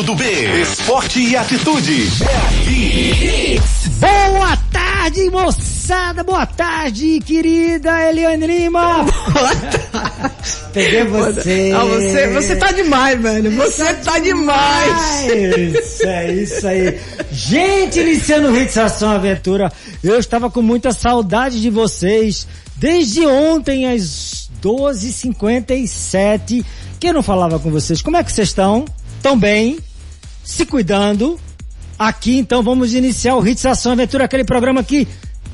Ricardo 0.00 0.02
do 0.02 0.14
B. 0.14 0.24
Esporte 0.62 1.20
e 1.20 1.36
atitude. 1.36 2.08
É. 2.22 3.60
Boa 3.98 4.56
tarde, 4.72 5.28
moçada. 5.30 6.24
Boa 6.24 6.46
tarde, 6.46 7.20
querida 7.20 8.08
Eliane 8.08 8.46
Lima. 8.46 9.04
Boa 9.32 9.54
tarde. 9.54 10.32
Peguei 10.72 11.04
você. 11.04 11.72
Ah, 11.74 11.84
você, 11.84 12.28
você 12.28 12.56
tá 12.56 12.72
demais, 12.72 13.20
velho. 13.20 13.50
Você 13.52 13.92
tá 13.94 14.18
demais. 14.18 15.26
Isso, 15.26 16.06
é 16.06 16.32
isso 16.32 16.66
aí. 16.66 16.98
Gente, 17.30 18.00
iniciando 18.00 18.48
o 18.48 18.56
Hits 18.56 18.78
Ação 18.78 19.10
Aventura, 19.10 19.70
eu 20.02 20.18
estava 20.18 20.50
com 20.50 20.62
muita 20.62 20.92
saudade 20.92 21.60
de 21.60 21.68
vocês. 21.70 22.48
Desde 22.76 23.26
ontem 23.26 23.86
às 23.86 24.48
12h57 24.62 26.64
que 26.98 27.08
eu 27.08 27.12
não 27.12 27.22
falava 27.22 27.58
com 27.58 27.70
vocês. 27.70 28.00
Como 28.00 28.16
é 28.16 28.24
que 28.24 28.32
vocês 28.32 28.48
estão? 28.48 28.86
Tão 29.22 29.38
bem? 29.38 29.78
Se 30.42 30.66
cuidando? 30.66 31.38
Aqui 31.98 32.38
então 32.38 32.62
vamos 32.62 32.94
iniciar 32.94 33.36
o 33.36 33.46
Hits 33.46 33.66
Ação 33.66 33.92
Aventura, 33.92 34.24
aquele 34.24 34.44
programa 34.44 34.82
que 34.82 35.06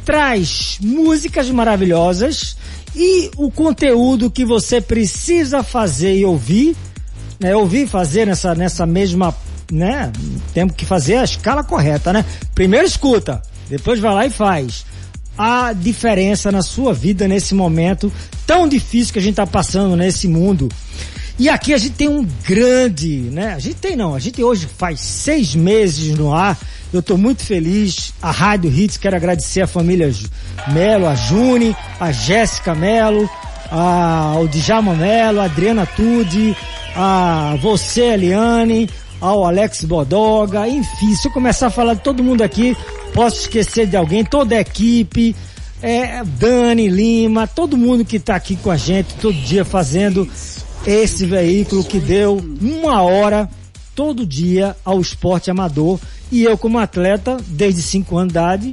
traz 0.04 0.78
músicas 0.80 1.50
maravilhosas 1.50 2.56
e 2.94 3.30
o 3.36 3.50
conteúdo 3.50 4.30
que 4.30 4.44
você 4.44 4.80
precisa 4.80 5.62
fazer 5.62 6.16
e 6.16 6.24
ouvir, 6.24 6.76
né? 7.40 7.54
Ouvir 7.54 7.88
fazer 7.88 8.26
nessa, 8.26 8.54
nessa 8.54 8.86
mesma, 8.86 9.34
né? 9.70 10.12
Temos 10.54 10.74
que 10.76 10.86
fazer 10.86 11.16
a 11.16 11.24
escala 11.24 11.64
correta, 11.64 12.12
né? 12.12 12.24
Primeiro 12.54 12.86
escuta, 12.86 13.42
depois 13.68 13.98
vai 13.98 14.14
lá 14.14 14.26
e 14.26 14.30
faz 14.30 14.86
a 15.36 15.72
diferença 15.72 16.50
na 16.50 16.62
sua 16.62 16.94
vida 16.94 17.28
nesse 17.28 17.54
momento 17.54 18.10
tão 18.46 18.66
difícil 18.66 19.12
que 19.12 19.18
a 19.18 19.22
gente 19.22 19.32
está 19.32 19.46
passando 19.46 19.94
nesse 19.96 20.26
mundo. 20.28 20.68
E 21.38 21.50
aqui 21.50 21.74
a 21.74 21.78
gente 21.78 21.94
tem 21.94 22.08
um 22.08 22.26
grande, 22.44 23.18
né? 23.30 23.54
A 23.54 23.58
gente 23.58 23.76
tem 23.76 23.94
não, 23.94 24.14
a 24.14 24.18
gente 24.18 24.42
hoje 24.42 24.66
faz 24.78 25.00
seis 25.00 25.54
meses 25.54 26.16
no 26.16 26.32
ar. 26.34 26.58
Eu 26.92 27.00
estou 27.00 27.18
muito 27.18 27.44
feliz. 27.44 28.14
A 28.22 28.30
Rádio 28.30 28.72
Hits, 28.72 28.96
quero 28.96 29.16
agradecer 29.16 29.60
a 29.60 29.66
família 29.66 30.10
Melo, 30.72 31.06
a 31.06 31.14
Juni, 31.14 31.76
a 32.00 32.10
Jéssica 32.10 32.74
Melo, 32.74 33.28
a, 33.70 34.36
o 34.40 34.48
Djalma 34.48 34.94
Melo, 34.94 35.40
a 35.40 35.44
Adriana 35.44 35.84
Tude, 35.84 36.56
a 36.94 37.56
você, 37.60 38.14
Eliane, 38.14 38.88
ao 39.20 39.44
Alex 39.44 39.84
Bodoga, 39.84 40.66
enfim, 40.66 41.14
se 41.14 41.28
eu 41.28 41.32
começar 41.32 41.66
a 41.66 41.70
falar 41.70 41.94
de 41.94 42.00
todo 42.00 42.22
mundo 42.22 42.42
aqui, 42.42 42.76
posso 43.12 43.40
esquecer 43.40 43.86
de 43.86 43.96
alguém, 43.96 44.24
toda 44.24 44.54
a 44.54 44.60
equipe, 44.60 45.34
é, 45.82 46.22
Dani 46.24 46.88
Lima, 46.88 47.46
todo 47.46 47.76
mundo 47.76 48.04
que 48.04 48.16
está 48.16 48.36
aqui 48.36 48.56
com 48.56 48.70
a 48.70 48.76
gente, 48.76 49.14
todo 49.14 49.34
dia 49.34 49.64
fazendo 49.64 50.28
esse 50.86 51.26
veículo 51.26 51.84
que 51.84 51.98
deu 51.98 52.36
uma 52.60 53.02
hora 53.02 53.50
todo 53.94 54.26
dia 54.26 54.76
ao 54.84 55.00
esporte 55.00 55.50
amador 55.50 55.98
e 56.30 56.44
eu 56.44 56.56
como 56.56 56.78
atleta 56.78 57.36
desde 57.46 57.82
5 57.82 58.16
anos 58.16 58.32
de 58.32 58.38
idade 58.38 58.72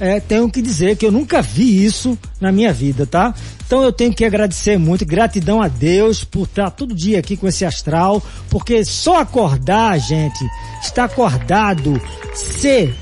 é, 0.00 0.20
tenho 0.20 0.50
que 0.50 0.62
dizer 0.62 0.96
que 0.96 1.06
eu 1.06 1.12
nunca 1.12 1.42
vi 1.42 1.84
isso 1.84 2.18
na 2.40 2.50
minha 2.50 2.72
vida, 2.72 3.06
tá? 3.06 3.34
Então 3.66 3.82
eu 3.82 3.92
tenho 3.92 4.12
que 4.12 4.24
agradecer 4.24 4.78
muito, 4.78 5.04
gratidão 5.04 5.62
a 5.62 5.68
Deus 5.68 6.24
por 6.24 6.44
estar 6.44 6.70
todo 6.70 6.94
dia 6.94 7.18
aqui 7.18 7.36
com 7.36 7.46
esse 7.46 7.64
astral, 7.64 8.22
porque 8.48 8.84
só 8.84 9.20
acordar, 9.20 9.98
gente, 9.98 10.44
estar 10.82 11.04
acordado, 11.04 12.00
ser 12.34 12.94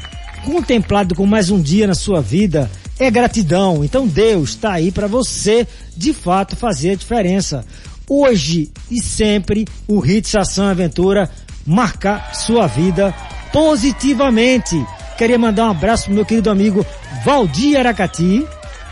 contemplado 0.44 1.14
com 1.14 1.26
mais 1.26 1.50
um 1.50 1.60
dia 1.60 1.86
na 1.86 1.94
sua 1.94 2.20
vida 2.20 2.70
é 2.98 3.10
gratidão. 3.10 3.84
Então 3.84 4.06
Deus 4.06 4.50
está 4.50 4.72
aí 4.72 4.92
para 4.92 5.06
você, 5.06 5.66
de 5.96 6.12
fato, 6.12 6.54
fazer 6.54 6.90
a 6.90 6.96
diferença 6.96 7.64
hoje 8.10 8.72
e 8.90 9.00
sempre 9.00 9.64
o 9.86 10.04
Hits 10.04 10.34
Ação 10.34 10.66
Aventura 10.66 11.30
marcar 11.64 12.34
sua 12.34 12.66
vida 12.66 13.14
positivamente. 13.52 14.84
Queria 15.16 15.38
mandar 15.38 15.66
um 15.66 15.70
abraço 15.70 16.06
pro 16.06 16.14
meu 16.14 16.26
querido 16.26 16.50
amigo 16.50 16.84
Valdir 17.24 17.78
Aracati 17.78 18.44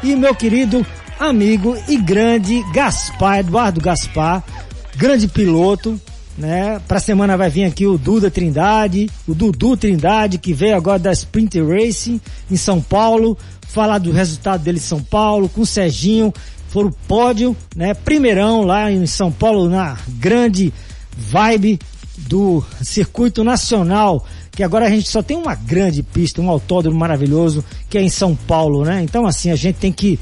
e 0.02 0.14
meu 0.14 0.34
querido 0.34 0.86
amigo 1.18 1.76
e 1.88 1.96
grande 1.96 2.62
Gaspar, 2.72 3.40
Eduardo 3.40 3.80
Gaspar, 3.80 4.44
grande 4.96 5.26
piloto, 5.26 6.00
né? 6.36 6.80
Pra 6.86 7.00
semana 7.00 7.36
vai 7.36 7.50
vir 7.50 7.64
aqui 7.64 7.86
o 7.86 7.98
Duda 7.98 8.30
Trindade, 8.30 9.10
o 9.26 9.34
Dudu 9.34 9.76
Trindade, 9.76 10.38
que 10.38 10.52
veio 10.52 10.76
agora 10.76 10.98
da 10.98 11.12
Sprint 11.12 11.60
Racing 11.60 12.20
em 12.48 12.56
São 12.56 12.80
Paulo, 12.80 13.36
falar 13.66 13.98
do 13.98 14.12
resultado 14.12 14.62
dele 14.62 14.78
em 14.78 14.82
São 14.82 15.02
Paulo, 15.02 15.48
com 15.48 15.62
o 15.62 15.66
Serginho, 15.66 16.32
foram 16.68 16.92
pódio, 17.06 17.56
né? 17.74 17.94
Primeirão 17.94 18.62
lá 18.62 18.90
em 18.90 19.06
São 19.06 19.32
Paulo, 19.32 19.68
na 19.68 19.98
grande 20.08 20.72
vibe 21.16 21.78
do 22.16 22.64
circuito 22.82 23.42
nacional, 23.42 24.24
que 24.52 24.62
agora 24.62 24.86
a 24.86 24.90
gente 24.90 25.08
só 25.08 25.22
tem 25.22 25.36
uma 25.36 25.54
grande 25.54 26.02
pista, 26.02 26.40
um 26.40 26.50
autódromo 26.50 26.98
maravilhoso, 26.98 27.64
que 27.88 27.96
é 27.96 28.02
em 28.02 28.08
São 28.08 28.34
Paulo, 28.34 28.84
né? 28.84 29.02
Então 29.02 29.26
assim, 29.26 29.50
a 29.50 29.56
gente 29.56 29.76
tem 29.76 29.92
que 29.92 30.18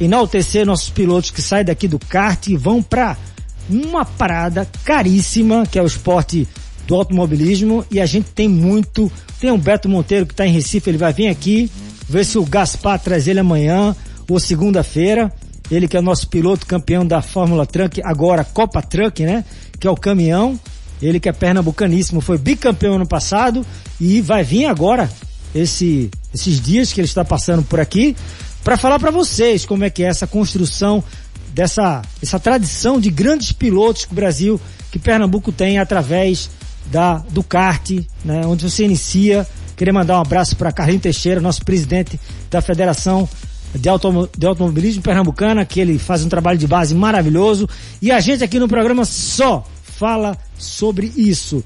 enaltecer 0.00 0.64
nossos 0.64 0.90
pilotos 0.90 1.30
que 1.30 1.42
saem 1.42 1.64
daqui 1.64 1.88
do 1.88 1.98
kart 1.98 2.46
e 2.48 2.56
vão 2.56 2.82
para 2.82 3.16
uma 3.68 4.04
parada 4.04 4.66
caríssima, 4.84 5.66
que 5.66 5.78
é 5.78 5.82
o 5.82 5.86
esporte 5.86 6.46
do 6.86 6.94
automobilismo, 6.94 7.84
e 7.90 8.00
a 8.00 8.06
gente 8.06 8.30
tem 8.30 8.48
muito, 8.48 9.12
tem 9.38 9.50
o 9.50 9.58
Beto 9.58 9.88
Monteiro 9.88 10.24
que 10.24 10.32
está 10.32 10.46
em 10.46 10.52
Recife, 10.52 10.88
ele 10.88 10.96
vai 10.96 11.12
vir 11.12 11.28
aqui, 11.28 11.70
ver 12.08 12.24
se 12.24 12.38
o 12.38 12.44
Gaspar 12.44 12.98
traz 12.98 13.28
ele 13.28 13.40
amanhã 13.40 13.94
ou 14.28 14.40
segunda-feira, 14.40 15.32
ele 15.70 15.86
que 15.86 15.96
é 15.96 16.00
o 16.00 16.02
nosso 16.02 16.28
piloto 16.28 16.66
campeão 16.66 17.06
da 17.06 17.20
Fórmula 17.20 17.66
Truck, 17.66 18.00
agora 18.04 18.44
Copa 18.44 18.82
Truck, 18.82 19.22
né? 19.24 19.44
Que 19.78 19.86
é 19.86 19.90
o 19.90 19.96
caminhão. 19.96 20.58
Ele 21.00 21.20
que 21.20 21.28
é 21.28 21.32
pernambucaníssimo, 21.32 22.20
foi 22.20 22.38
bicampeão 22.38 22.94
ano 22.94 23.06
passado 23.06 23.64
e 24.00 24.20
vai 24.20 24.42
vir 24.42 24.66
agora 24.66 25.08
esse, 25.54 26.10
esses 26.34 26.60
dias 26.60 26.92
que 26.92 27.00
ele 27.00 27.06
está 27.06 27.24
passando 27.24 27.62
por 27.62 27.78
aqui 27.78 28.16
para 28.64 28.76
falar 28.76 28.98
para 28.98 29.10
vocês 29.10 29.64
como 29.64 29.84
é 29.84 29.90
que 29.90 30.02
é 30.02 30.08
essa 30.08 30.26
construção 30.26 31.02
dessa 31.54 32.02
essa 32.22 32.38
tradição 32.38 33.00
de 33.00 33.10
grandes 33.10 33.52
pilotos 33.52 34.04
que 34.04 34.12
o 34.12 34.14
Brasil, 34.14 34.60
que 34.90 34.98
Pernambuco 34.98 35.52
tem 35.52 35.78
através 35.78 36.50
da 36.86 37.18
do 37.30 37.42
kart, 37.42 37.90
né, 38.24 38.42
onde 38.46 38.68
você 38.68 38.84
inicia. 38.84 39.46
Queria 39.76 39.92
mandar 39.94 40.18
um 40.18 40.22
abraço 40.22 40.56
para 40.56 40.72
Carlinhos 40.72 41.02
Teixeira, 41.02 41.40
nosso 41.40 41.64
presidente 41.64 42.18
da 42.50 42.60
Federação 42.60 43.28
de, 43.74 43.88
de 44.38 44.46
automobilismo 44.46 45.02
pernambucana, 45.02 45.64
que 45.64 45.80
ele 45.80 45.98
faz 45.98 46.24
um 46.24 46.28
trabalho 46.28 46.58
de 46.58 46.66
base 46.66 46.94
maravilhoso. 46.94 47.68
E 48.00 48.10
a 48.10 48.20
gente 48.20 48.42
aqui 48.44 48.58
no 48.58 48.68
programa 48.68 49.04
só 49.04 49.66
fala 49.82 50.36
sobre 50.56 51.12
isso. 51.16 51.64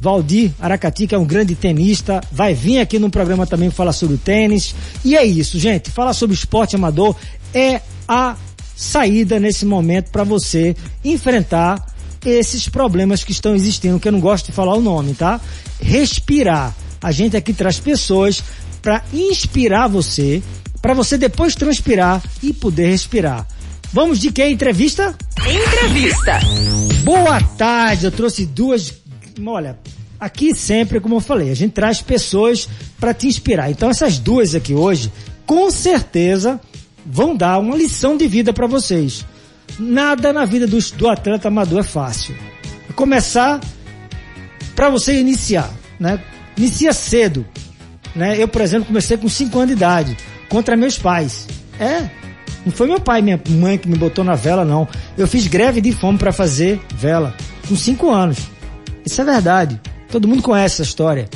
Valdir 0.00 0.52
Aracati, 0.60 1.06
que 1.06 1.14
é 1.14 1.18
um 1.18 1.24
grande 1.24 1.54
tenista, 1.54 2.20
vai 2.30 2.54
vir 2.54 2.78
aqui 2.78 2.98
no 2.98 3.10
programa 3.10 3.46
também 3.46 3.70
falar 3.70 3.92
sobre 3.92 4.14
o 4.14 4.18
tênis. 4.18 4.74
E 5.04 5.16
é 5.16 5.24
isso, 5.24 5.58
gente. 5.58 5.90
Falar 5.90 6.12
sobre 6.12 6.34
esporte 6.34 6.76
amador 6.76 7.16
é 7.52 7.80
a 8.06 8.36
saída 8.76 9.40
nesse 9.40 9.66
momento 9.66 10.10
para 10.10 10.22
você 10.22 10.76
enfrentar 11.04 11.84
esses 12.24 12.68
problemas 12.68 13.24
que 13.24 13.32
estão 13.32 13.54
existindo, 13.54 13.98
que 13.98 14.06
eu 14.06 14.12
não 14.12 14.20
gosto 14.20 14.46
de 14.46 14.52
falar 14.52 14.74
o 14.74 14.80
nome, 14.80 15.14
tá? 15.14 15.40
Respirar. 15.80 16.74
A 17.00 17.10
gente 17.10 17.36
aqui 17.36 17.52
traz 17.52 17.78
pessoas 17.78 18.42
para 18.80 19.02
inspirar 19.12 19.88
você 19.88 20.42
para 20.88 20.94
você 20.94 21.18
depois 21.18 21.54
transpirar 21.54 22.22
e 22.42 22.50
poder 22.50 22.88
respirar. 22.88 23.46
Vamos 23.92 24.18
de 24.18 24.32
que? 24.32 24.42
Entrevista? 24.42 25.14
Entrevista. 25.36 26.40
Boa 27.04 27.42
tarde, 27.42 28.06
eu 28.06 28.10
trouxe 28.10 28.46
duas. 28.46 28.94
Olha, 29.46 29.78
aqui 30.18 30.54
sempre, 30.54 30.98
como 30.98 31.16
eu 31.16 31.20
falei, 31.20 31.50
a 31.50 31.54
gente 31.54 31.72
traz 31.72 32.00
pessoas 32.00 32.66
para 32.98 33.12
te 33.12 33.26
inspirar. 33.26 33.70
Então 33.70 33.90
essas 33.90 34.18
duas 34.18 34.54
aqui 34.54 34.72
hoje, 34.72 35.12
com 35.44 35.70
certeza, 35.70 36.58
vão 37.04 37.36
dar 37.36 37.58
uma 37.58 37.76
lição 37.76 38.16
de 38.16 38.26
vida 38.26 38.50
para 38.54 38.66
vocês. 38.66 39.26
Nada 39.78 40.32
na 40.32 40.46
vida 40.46 40.66
do, 40.66 40.78
do 40.78 41.06
atleta 41.06 41.48
amador 41.48 41.80
é 41.80 41.82
fácil. 41.82 42.34
Começar 42.94 43.60
para 44.74 44.88
você 44.88 45.20
iniciar, 45.20 45.70
né? 46.00 46.18
Inicia 46.56 46.94
cedo, 46.94 47.44
né? 48.16 48.42
Eu, 48.42 48.48
por 48.48 48.62
exemplo, 48.62 48.86
comecei 48.86 49.18
com 49.18 49.28
5 49.28 49.54
anos 49.58 49.68
de 49.68 49.74
idade 49.74 50.16
contra 50.48 50.76
meus 50.76 50.98
pais. 50.98 51.46
É, 51.78 52.08
não 52.64 52.72
foi 52.72 52.86
meu 52.86 53.00
pai 53.00 53.20
e 53.20 53.22
minha 53.22 53.40
mãe 53.50 53.78
que 53.78 53.88
me 53.88 53.96
botou 53.96 54.24
na 54.24 54.34
vela, 54.34 54.64
não. 54.64 54.86
Eu 55.16 55.26
fiz 55.26 55.46
greve 55.46 55.80
de 55.80 55.92
fome 55.92 56.18
para 56.18 56.32
fazer 56.32 56.80
vela, 56.94 57.34
com 57.68 57.76
5 57.76 58.10
anos. 58.10 58.38
Isso 59.04 59.20
é 59.20 59.24
verdade. 59.24 59.80
Todo 60.10 60.28
mundo 60.28 60.42
conhece 60.42 60.74
essa 60.74 60.82
história, 60.82 61.28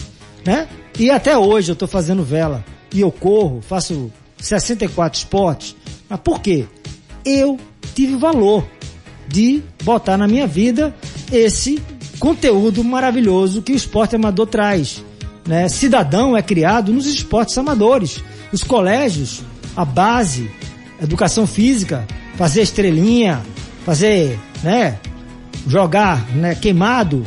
né? 0.44 0.68
E 0.98 1.10
até 1.10 1.36
hoje 1.36 1.72
eu 1.72 1.76
tô 1.76 1.86
fazendo 1.86 2.22
vela. 2.22 2.64
E 2.92 3.00
eu 3.00 3.10
corro, 3.10 3.62
faço 3.62 4.12
64 4.38 5.18
esportes. 5.18 5.76
Mas 6.08 6.20
por 6.20 6.40
quê? 6.40 6.66
Eu 7.24 7.58
tive 7.94 8.16
valor 8.16 8.66
de 9.28 9.62
botar 9.84 10.18
na 10.18 10.28
minha 10.28 10.46
vida 10.46 10.94
esse 11.32 11.82
conteúdo 12.18 12.84
maravilhoso 12.84 13.62
que 13.62 13.72
o 13.72 13.76
esporte 13.76 14.16
amador 14.16 14.46
traz. 14.46 15.02
Né? 15.46 15.68
Cidadão 15.68 16.36
é 16.36 16.42
criado 16.42 16.92
nos 16.92 17.06
esportes 17.06 17.56
amadores 17.56 18.22
os 18.52 18.62
colégios, 18.62 19.42
a 19.76 19.84
base, 19.84 20.50
educação 21.02 21.46
física, 21.46 22.06
fazer 22.36 22.62
estrelinha, 22.62 23.40
fazer, 23.84 24.38
né, 24.62 24.98
jogar, 25.66 26.26
né, 26.34 26.54
queimado, 26.54 27.24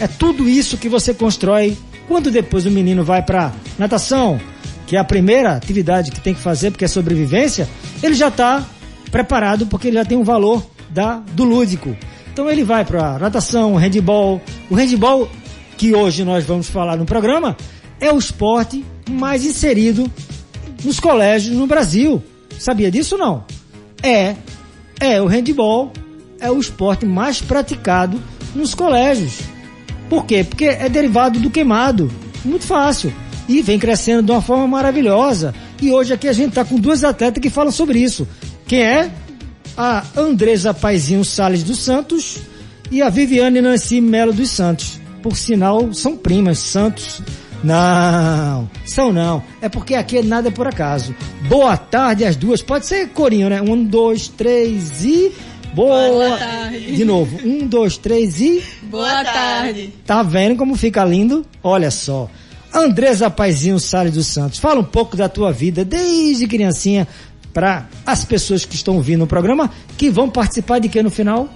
É 0.00 0.08
tudo 0.08 0.48
isso 0.48 0.76
que 0.76 0.88
você 0.88 1.14
constrói 1.14 1.78
quando 2.08 2.28
depois 2.28 2.66
o 2.66 2.70
menino 2.70 3.04
vai 3.04 3.22
para 3.22 3.52
natação, 3.78 4.40
que 4.88 4.96
é 4.96 4.98
a 4.98 5.04
primeira 5.04 5.54
atividade 5.54 6.10
que 6.10 6.20
tem 6.20 6.34
que 6.34 6.40
fazer 6.40 6.72
porque 6.72 6.84
é 6.84 6.88
sobrevivência, 6.88 7.68
ele 8.02 8.14
já 8.14 8.26
está 8.26 8.64
preparado 9.12 9.66
porque 9.68 9.86
ele 9.86 9.96
já 9.96 10.04
tem 10.04 10.18
um 10.18 10.24
valor 10.24 10.66
da, 10.90 11.22
do 11.32 11.44
lúdico. 11.44 11.96
Então 12.32 12.50
ele 12.50 12.64
vai 12.64 12.84
para 12.84 13.18
natação, 13.20 13.76
handball. 13.76 14.42
O 14.68 14.74
handball, 14.74 15.30
que 15.78 15.94
hoje 15.94 16.24
nós 16.24 16.44
vamos 16.44 16.68
falar 16.68 16.96
no 16.96 17.04
programa, 17.04 17.56
é 18.00 18.12
o 18.12 18.18
esporte 18.18 18.84
mais 19.08 19.44
inserido 19.44 20.10
nos 20.84 21.00
colégios 21.00 21.56
no 21.56 21.66
Brasil. 21.66 22.22
Sabia 22.58 22.90
disso 22.90 23.16
não? 23.16 23.44
É, 24.02 24.36
é 25.00 25.20
o 25.20 25.26
handball 25.26 25.92
é 26.44 26.50
o 26.50 26.60
esporte 26.60 27.06
mais 27.06 27.40
praticado 27.40 28.20
nos 28.54 28.74
colégios. 28.74 29.40
Por 30.10 30.26
quê? 30.26 30.44
Porque 30.44 30.66
é 30.66 30.88
derivado 30.88 31.40
do 31.40 31.50
queimado. 31.50 32.10
Muito 32.44 32.66
fácil. 32.66 33.12
E 33.48 33.62
vem 33.62 33.78
crescendo 33.78 34.22
de 34.22 34.30
uma 34.30 34.42
forma 34.42 34.66
maravilhosa. 34.66 35.54
E 35.80 35.90
hoje 35.90 36.12
aqui 36.12 36.28
a 36.28 36.32
gente 36.32 36.50
está 36.50 36.64
com 36.64 36.76
duas 36.76 37.02
atletas 37.02 37.42
que 37.42 37.48
falam 37.48 37.72
sobre 37.72 37.98
isso. 37.98 38.28
Quem 38.66 38.82
é? 38.82 39.10
A 39.76 40.04
Andresa 40.16 40.74
Paizinho 40.74 41.24
Sales 41.24 41.62
dos 41.62 41.78
Santos 41.78 42.38
e 42.90 43.00
a 43.00 43.08
Viviane 43.08 43.60
Nancy 43.60 44.00
Melo 44.00 44.32
dos 44.32 44.50
Santos. 44.50 45.00
Por 45.22 45.36
sinal, 45.36 45.92
são 45.94 46.16
primas, 46.16 46.58
Santos. 46.58 47.22
Não, 47.64 48.68
são 48.84 49.12
não. 49.12 49.42
É 49.60 49.68
porque 49.68 49.94
aqui 49.94 50.22
nada 50.22 50.48
é 50.48 50.50
por 50.50 50.66
acaso. 50.66 51.14
Boa 51.48 51.76
tarde 51.76 52.24
as 52.24 52.36
duas. 52.36 52.60
Pode 52.60 52.86
ser 52.86 53.08
corinho, 53.08 53.48
né? 53.48 53.62
Um, 53.62 53.82
dois, 53.82 54.28
três 54.28 55.02
e. 55.04 55.32
Boa, 55.72 56.08
Boa 56.08 56.36
tarde. 56.36 56.94
De 56.94 57.04
novo. 57.04 57.38
Um, 57.42 57.66
dois, 57.66 57.96
três 57.96 58.40
e. 58.40 58.62
Boa 58.82 59.24
tarde. 59.24 59.92
Tá 60.06 60.22
vendo 60.22 60.56
como 60.56 60.76
fica 60.76 61.02
lindo? 61.04 61.44
Olha 61.62 61.90
só. 61.90 62.28
Andresa 62.72 63.30
Paizinho 63.30 63.78
Salles 63.78 64.12
dos 64.14 64.26
Santos, 64.26 64.58
fala 64.58 64.80
um 64.80 64.84
pouco 64.84 65.16
da 65.16 65.28
tua 65.28 65.52
vida 65.52 65.84
desde 65.84 66.48
criancinha 66.48 67.06
para 67.52 67.86
as 68.04 68.24
pessoas 68.24 68.64
que 68.64 68.74
estão 68.74 68.96
ouvindo 68.96 69.22
o 69.22 69.28
programa 69.28 69.70
que 69.96 70.10
vão 70.10 70.28
participar 70.28 70.80
de 70.80 70.88
que 70.88 71.00
no 71.00 71.10
final? 71.10 71.48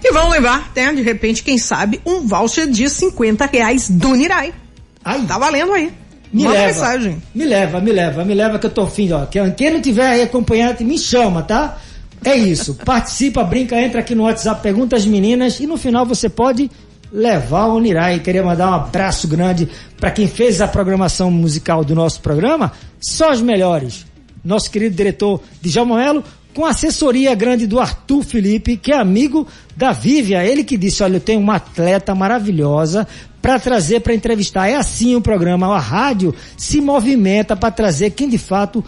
Que 0.00 0.10
vão 0.12 0.30
levar, 0.30 0.60
até 0.60 0.90
de 0.94 1.02
repente, 1.02 1.42
quem 1.42 1.58
sabe, 1.58 2.00
um 2.06 2.26
voucher 2.26 2.66
de 2.66 2.88
50 2.88 3.44
reais 3.46 3.90
do 3.90 4.14
Nirai. 4.14 4.54
Ai, 5.04 5.22
Tá 5.26 5.38
valendo 5.38 5.72
aí. 5.72 5.92
me 6.32 6.44
Manda 6.44 6.54
leva, 6.58 6.66
mensagem. 6.66 7.22
me 7.34 7.44
leva, 7.44 7.80
me 7.80 7.92
leva, 7.92 8.24
me 8.24 8.34
leva 8.34 8.58
que 8.58 8.66
eu 8.66 8.70
tô 8.70 8.86
fim, 8.86 9.12
ó. 9.12 9.24
Quem 9.26 9.70
não 9.72 9.80
tiver 9.80 10.06
aí 10.06 10.22
acompanhante, 10.22 10.82
me 10.84 10.98
chama, 10.98 11.42
tá? 11.42 11.76
É 12.24 12.34
isso. 12.34 12.74
Participa, 12.84 13.44
brinca, 13.44 13.80
entra 13.80 14.00
aqui 14.00 14.14
no 14.14 14.24
WhatsApp, 14.24 14.62
pergunta 14.62 14.96
às 14.96 15.04
meninas 15.06 15.60
e 15.60 15.66
no 15.66 15.76
final 15.76 16.04
você 16.06 16.28
pode 16.28 16.70
levar 17.12 17.66
o 17.66 17.78
Nirai. 17.78 18.18
Queria 18.20 18.42
mandar 18.42 18.70
um 18.70 18.74
abraço 18.74 19.28
grande 19.28 19.68
para 20.00 20.10
quem 20.10 20.26
fez 20.26 20.60
a 20.60 20.66
programação 20.66 21.30
musical 21.30 21.84
do 21.84 21.94
nosso 21.94 22.20
programa, 22.20 22.72
só 23.00 23.30
os 23.30 23.40
melhores. 23.42 24.04
Nosso 24.44 24.70
querido 24.70 24.94
diretor 24.94 25.40
Djalma 25.62 25.96
Melo, 25.96 26.24
com 26.54 26.64
assessoria 26.64 27.34
grande 27.34 27.66
do 27.66 27.80
Arthur 27.80 28.22
Felipe, 28.22 28.76
que 28.76 28.92
é 28.92 28.96
amigo 28.96 29.46
da 29.76 29.92
Vívia. 29.92 30.44
Ele 30.44 30.62
que 30.62 30.76
disse, 30.76 31.02
olha, 31.02 31.16
eu 31.16 31.20
tenho 31.20 31.40
uma 31.40 31.56
atleta 31.56 32.14
maravilhosa 32.14 33.06
para 33.42 33.58
trazer 33.58 34.00
para 34.00 34.14
entrevistar. 34.14 34.68
É 34.68 34.76
assim 34.76 35.16
o 35.16 35.20
programa, 35.20 35.74
a 35.74 35.80
rádio 35.80 36.34
se 36.56 36.80
movimenta 36.80 37.56
para 37.56 37.70
trazer 37.70 38.10
quem 38.10 38.28
de 38.28 38.38
fato 38.38 38.84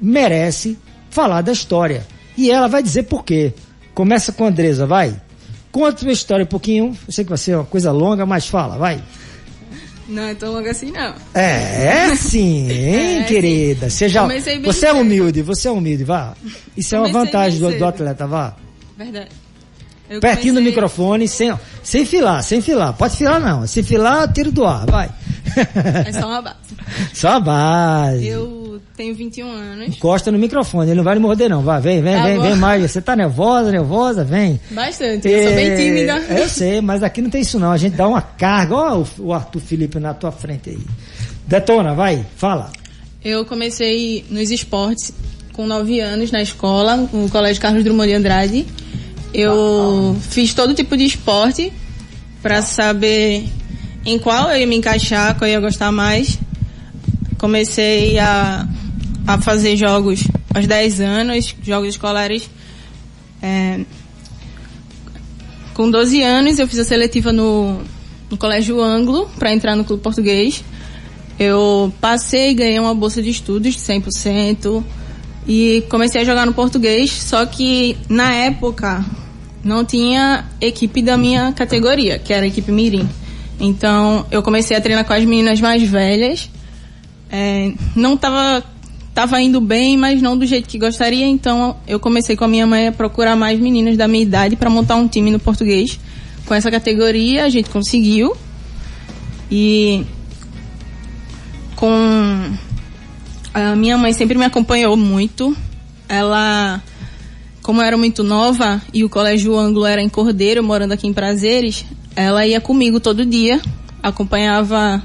merece 0.00 0.76
falar 1.08 1.40
da 1.42 1.52
história. 1.52 2.06
E 2.36 2.50
ela 2.50 2.66
vai 2.66 2.82
dizer 2.82 3.04
por 3.04 3.24
quê. 3.24 3.54
Começa 3.94 4.32
com 4.32 4.44
a 4.44 4.48
Andresa, 4.48 4.86
vai. 4.86 5.14
Conta 5.70 6.00
sua 6.00 6.12
história 6.12 6.44
um 6.44 6.48
pouquinho. 6.48 6.96
Eu 7.06 7.12
sei 7.12 7.24
que 7.24 7.30
vai 7.30 7.38
ser 7.38 7.54
uma 7.54 7.64
coisa 7.64 7.92
longa, 7.92 8.26
mas 8.26 8.48
fala, 8.48 8.76
vai. 8.76 9.00
Não 10.08 10.22
é 10.24 10.34
tão 10.34 10.52
longo 10.52 10.68
assim, 10.68 10.90
não. 10.90 11.14
É, 11.34 12.08
é 12.10 12.16
sim, 12.16 12.70
hein, 12.70 13.20
É, 13.20 13.24
querida. 13.24 13.88
Comecei 14.22 14.58
bem 14.58 14.62
você 14.72 14.86
é 14.86 14.92
humilde, 14.92 15.42
você 15.42 15.68
é 15.68 15.70
humilde, 15.70 16.04
vá. 16.04 16.34
Isso 16.76 16.94
é 16.94 16.98
uma 16.98 17.08
vantagem 17.10 17.58
do, 17.58 17.70
do 17.78 17.84
atleta, 17.86 18.26
vá. 18.26 18.54
Verdade. 18.96 19.28
Eu 20.10 20.20
Pertinho 20.20 20.52
do 20.54 20.58
comecei- 20.58 20.70
microfone, 20.70 21.26
sem, 21.26 21.52
sem 21.82 22.04
filar, 22.04 22.42
sem 22.44 22.60
filar. 22.60 22.92
Pode 22.92 23.16
filar 23.16 23.40
não. 23.40 23.66
Se 23.66 23.82
filar, 23.82 24.30
tiro 24.32 24.52
do 24.52 24.64
ar, 24.66 24.84
vai. 24.86 25.08
É 26.06 26.12
só 26.12 26.26
uma 26.26 26.42
base. 26.42 26.56
Só 27.14 27.28
a 27.28 27.40
base. 27.40 28.26
Eu 28.26 28.80
tenho 28.96 29.14
21 29.14 29.48
anos. 29.50 29.88
Encosta 29.88 30.30
no 30.32 30.38
microfone, 30.38 30.88
ele 30.90 30.96
não 30.96 31.04
vai 31.04 31.14
lhe 31.14 31.20
morder 31.20 31.48
não. 31.48 31.62
Vai, 31.62 31.80
vem, 31.80 32.02
vem, 32.02 32.16
Tá 32.16 32.22
vem, 32.24 32.36
bom. 32.36 32.42
vem 32.42 32.56
mais. 32.56 32.90
Você 32.90 33.00
tá 33.00 33.14
nervosa, 33.16 33.70
nervosa? 33.70 34.24
Vem. 34.24 34.60
Bastante. 34.70 35.28
Eu 35.28 35.44
sou 35.46 35.54
bem 35.54 35.66
É, 35.70 35.76
tímida. 35.76 36.16
Eu 36.30 36.48
sei, 36.50 36.80
mas 36.80 37.02
aqui 37.02 37.20
não 37.22 37.30
tem 37.30 37.40
isso 37.42 37.58
não. 37.58 37.70
A 37.72 37.76
gente 37.76 37.94
dá 37.96 38.06
uma 38.08 38.20
carga. 38.22 38.74
Ó 38.74 38.98
o, 39.00 39.06
o 39.26 39.32
Arthur 39.32 39.60
Felipe 39.60 39.98
na 39.98 40.12
tua 40.14 40.32
frente 40.32 40.70
aí. 40.70 40.78
Detona, 41.46 41.94
vai, 41.94 42.24
fala. 42.36 42.70
Eu 43.24 43.44
comecei 43.44 44.24
nos 44.30 44.50
esportes 44.50 45.12
com 45.52 45.66
9 45.66 46.00
anos 46.00 46.30
na 46.32 46.42
escola, 46.42 46.96
no 47.12 47.28
Colégio 47.30 47.60
Carlos 47.62 47.84
Drummond 47.84 48.08
de 48.08 48.14
Andrade. 48.16 48.66
Eu 49.32 50.16
fiz 50.30 50.52
todo 50.54 50.74
tipo 50.74 50.96
de 50.96 51.04
esporte 51.04 51.72
para 52.42 52.60
saber 52.62 53.44
em 54.04 54.18
qual 54.18 54.50
eu 54.50 54.58
ia 54.58 54.66
me 54.66 54.76
encaixar, 54.76 55.36
qual 55.36 55.48
eu 55.48 55.54
ia 55.54 55.60
gostar 55.60 55.90
mais. 55.90 56.38
Comecei 57.38 58.18
a, 58.18 58.66
a 59.26 59.40
fazer 59.40 59.76
jogos 59.76 60.24
aos 60.54 60.66
10 60.66 61.00
anos, 61.00 61.54
jogos 61.62 61.88
escolares. 61.90 62.48
É, 63.42 63.80
com 65.74 65.90
12 65.90 66.22
anos 66.22 66.58
eu 66.58 66.68
fiz 66.68 66.78
a 66.78 66.84
seletiva 66.84 67.32
no, 67.32 67.80
no 68.30 68.36
Colégio 68.36 68.80
Anglo 68.80 69.28
para 69.38 69.52
entrar 69.52 69.74
no 69.74 69.84
Clube 69.84 70.02
Português. 70.02 70.64
Eu 71.38 71.92
passei 72.00 72.50
e 72.50 72.54
ganhei 72.54 72.78
uma 72.78 72.94
bolsa 72.94 73.20
de 73.20 73.30
estudos 73.30 73.74
de 73.74 73.80
100% 73.80 74.84
e 75.46 75.84
comecei 75.90 76.20
a 76.20 76.24
jogar 76.24 76.46
no 76.46 76.54
português, 76.54 77.10
só 77.10 77.44
que 77.44 77.96
na 78.08 78.32
época 78.32 79.04
não 79.62 79.84
tinha 79.84 80.44
equipe 80.60 81.02
da 81.02 81.16
minha 81.16 81.52
categoria, 81.52 82.18
que 82.18 82.32
era 82.32 82.44
a 82.44 82.48
equipe 82.48 82.70
Mirim. 82.70 83.08
Então 83.58 84.26
eu 84.30 84.42
comecei 84.42 84.76
a 84.76 84.80
treinar 84.80 85.04
com 85.04 85.12
as 85.12 85.24
meninas 85.24 85.60
mais 85.60 85.82
velhas. 85.82 86.50
É, 87.30 87.72
não 87.96 88.16
tava, 88.16 88.64
tava 89.14 89.40
indo 89.40 89.60
bem, 89.60 89.96
mas 89.96 90.20
não 90.20 90.36
do 90.36 90.46
jeito 90.46 90.68
que 90.68 90.78
gostaria, 90.78 91.26
então 91.26 91.76
eu 91.86 91.98
comecei 91.98 92.36
com 92.36 92.44
a 92.44 92.48
minha 92.48 92.66
mãe 92.66 92.88
a 92.88 92.92
procurar 92.92 93.36
mais 93.36 93.58
meninas 93.58 93.96
da 93.96 94.06
minha 94.06 94.22
idade 94.22 94.56
para 94.56 94.70
montar 94.70 94.96
um 94.96 95.08
time 95.08 95.30
no 95.30 95.38
português. 95.38 95.98
Com 96.46 96.54
essa 96.54 96.70
categoria 96.70 97.44
a 97.44 97.48
gente 97.48 97.70
conseguiu. 97.70 98.36
E 99.50 100.04
com 101.76 102.52
a 103.52 103.76
minha 103.76 103.96
mãe 103.96 104.12
sempre 104.12 104.36
me 104.36 104.44
acompanhou 104.44 104.96
muito. 104.96 105.56
Ela, 106.08 106.82
como 107.62 107.80
eu 107.80 107.86
era 107.86 107.96
muito 107.96 108.22
nova 108.22 108.82
e 108.92 109.04
o 109.04 109.08
colégio 109.08 109.56
Ângulo 109.56 109.86
era 109.86 110.02
em 110.02 110.08
Cordeiro, 110.08 110.62
morando 110.62 110.92
aqui 110.92 111.06
em 111.06 111.12
Prazeres, 111.12 111.84
ela 112.16 112.46
ia 112.46 112.60
comigo 112.60 113.00
todo 113.00 113.24
dia, 113.26 113.60
acompanhava 114.02 115.02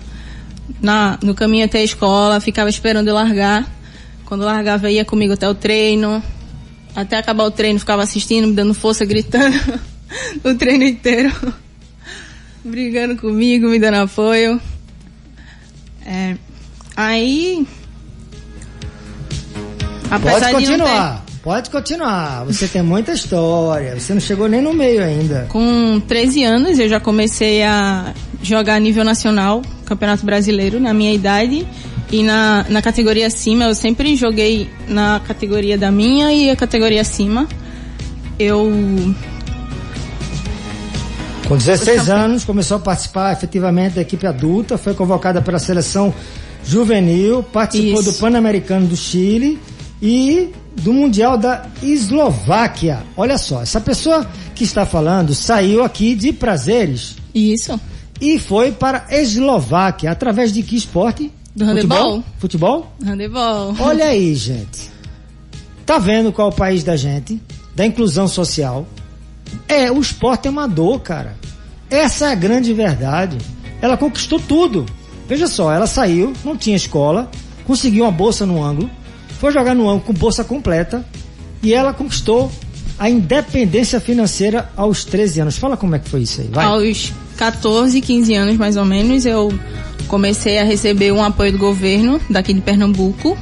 na, 0.81 1.17
no 1.23 1.33
caminho 1.33 1.65
até 1.65 1.79
a 1.79 1.83
escola, 1.83 2.39
ficava 2.39 2.69
esperando 2.69 3.07
eu 3.07 3.15
largar. 3.15 3.67
Quando 4.25 4.41
eu 4.41 4.47
largava, 4.47 4.91
ia 4.91 5.03
comigo 5.03 5.33
até 5.33 5.49
o 5.49 5.55
treino. 5.55 6.21
Até 6.95 7.17
acabar 7.17 7.45
o 7.45 7.51
treino, 7.51 7.79
ficava 7.79 8.03
assistindo, 8.03 8.47
me 8.47 8.53
dando 8.53 8.73
força, 8.73 9.05
gritando 9.05 9.57
o 10.43 10.53
treino 10.55 10.83
inteiro. 10.83 11.33
Brigando 12.63 13.15
comigo, 13.15 13.67
me 13.69 13.79
dando 13.79 13.95
apoio. 13.95 14.59
É, 16.05 16.35
aí. 16.95 17.65
Pode 20.09 20.21
de 20.21 20.31
não 20.31 20.39
ter- 20.39 20.51
continuar. 20.51 21.25
Pode 21.49 21.71
continuar. 21.71 22.45
Você 22.45 22.67
tem 22.67 22.83
muita 22.83 23.11
história. 23.11 23.99
Você 23.99 24.13
não 24.13 24.21
chegou 24.21 24.47
nem 24.47 24.61
no 24.61 24.71
meio 24.71 25.03
ainda. 25.03 25.47
Com 25.49 25.99
13 25.99 26.43
anos 26.43 26.77
eu 26.77 26.87
já 26.87 26.99
comecei 26.99 27.63
a 27.63 28.13
jogar 28.43 28.75
a 28.75 28.79
nível 28.79 29.03
nacional, 29.03 29.63
Campeonato 29.83 30.23
Brasileiro, 30.23 30.79
na 30.79 30.93
minha 30.93 31.11
idade. 31.11 31.67
E 32.11 32.21
na, 32.21 32.67
na 32.69 32.83
categoria 32.83 33.25
acima, 33.25 33.63
eu 33.63 33.73
sempre 33.73 34.15
joguei 34.15 34.69
na 34.87 35.19
categoria 35.21 35.75
da 35.75 35.89
minha 35.89 36.31
e 36.31 36.51
a 36.51 36.55
categoria 36.55 37.01
acima. 37.01 37.47
Eu. 38.37 38.71
Com 41.47 41.57
16 41.57 42.11
anos, 42.11 42.45
começou 42.45 42.77
a 42.77 42.79
participar 42.79 43.33
efetivamente 43.33 43.95
da 43.95 44.01
equipe 44.01 44.27
adulta, 44.27 44.77
foi 44.77 44.93
convocada 44.93 45.41
pela 45.41 45.57
seleção 45.57 46.13
juvenil, 46.63 47.41
participou 47.41 48.01
Isso. 48.01 48.11
do 48.11 48.17
Pan-Americano 48.19 48.85
do 48.85 48.95
Chile 48.95 49.59
e 50.01 50.49
do 50.81 50.93
Mundial 50.93 51.37
da 51.37 51.65
Eslováquia. 51.81 53.03
Olha 53.17 53.37
só, 53.37 53.61
essa 53.61 53.81
pessoa 53.81 54.25
que 54.55 54.63
está 54.63 54.85
falando 54.85 55.33
saiu 55.33 55.83
aqui 55.83 56.15
de 56.15 56.31
prazeres 56.31 57.15
Isso. 57.33 57.79
e 58.19 58.39
foi 58.39 58.71
para 58.71 59.05
a 59.09 59.17
Eslováquia 59.17 60.11
através 60.11 60.53
de 60.53 60.63
que 60.63 60.75
esporte? 60.75 61.31
Do 61.55 61.65
handebol. 61.65 62.23
Futebol? 62.37 62.91
Handebol. 63.03 63.75
Olha 63.79 64.05
aí, 64.05 64.33
gente. 64.35 64.89
Tá 65.85 65.97
vendo 65.97 66.31
qual 66.31 66.49
é 66.49 66.51
o 66.51 66.55
país 66.55 66.83
da 66.83 66.95
gente? 66.95 67.41
Da 67.75 67.85
inclusão 67.85 68.27
social. 68.27 68.87
É, 69.67 69.91
o 69.91 69.99
esporte 69.99 70.47
amador, 70.47 70.99
cara. 70.99 71.35
Essa 71.89 72.27
é 72.27 72.31
a 72.31 72.35
grande 72.35 72.73
verdade. 72.73 73.37
Ela 73.81 73.97
conquistou 73.97 74.39
tudo. 74.39 74.85
Veja 75.27 75.47
só, 75.47 75.71
ela 75.71 75.87
saiu, 75.87 76.33
não 76.43 76.55
tinha 76.55 76.75
escola, 76.75 77.29
conseguiu 77.65 78.03
uma 78.03 78.11
bolsa 78.11 78.45
no 78.45 78.63
ângulo, 78.63 78.89
foi 79.39 79.51
jogar 79.51 79.73
no 79.73 79.89
ângulo 79.89 80.01
com 80.01 80.13
bolsa 80.13 80.43
completa 80.43 81.03
e 81.63 81.73
ela 81.73 81.93
conquistou 81.93 82.51
a 82.99 83.09
independência 83.09 83.99
financeira 83.99 84.69
aos 84.75 85.05
13 85.05 85.41
anos. 85.41 85.57
Fala 85.57 85.77
como 85.77 85.95
é 85.95 85.99
que 85.99 86.09
foi 86.09 86.21
isso 86.21 86.41
aí, 86.41 86.49
vai. 86.51 86.65
Aos 86.65 87.13
14, 87.37 87.99
15 88.01 88.35
anos 88.35 88.57
mais 88.57 88.75
ou 88.75 88.83
menos, 88.83 89.25
eu 89.25 89.51
comecei 90.09 90.59
a 90.59 90.63
receber 90.63 91.13
um 91.13 91.23
apoio 91.23 91.53
do 91.53 91.57
governo 91.57 92.19
daqui 92.29 92.53
de 92.53 92.59
Pernambuco. 92.59 93.37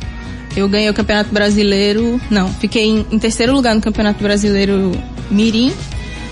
Eu 0.55 0.69
ganhei 0.69 0.89
o 0.89 0.93
Campeonato 0.93 1.33
Brasileiro, 1.33 2.21
não, 2.29 2.49
fiquei 2.49 2.85
em, 2.85 3.05
em 3.11 3.19
terceiro 3.19 3.53
lugar 3.53 3.75
no 3.75 3.81
Campeonato 3.81 4.21
Brasileiro 4.23 4.91
Mirim. 5.31 5.73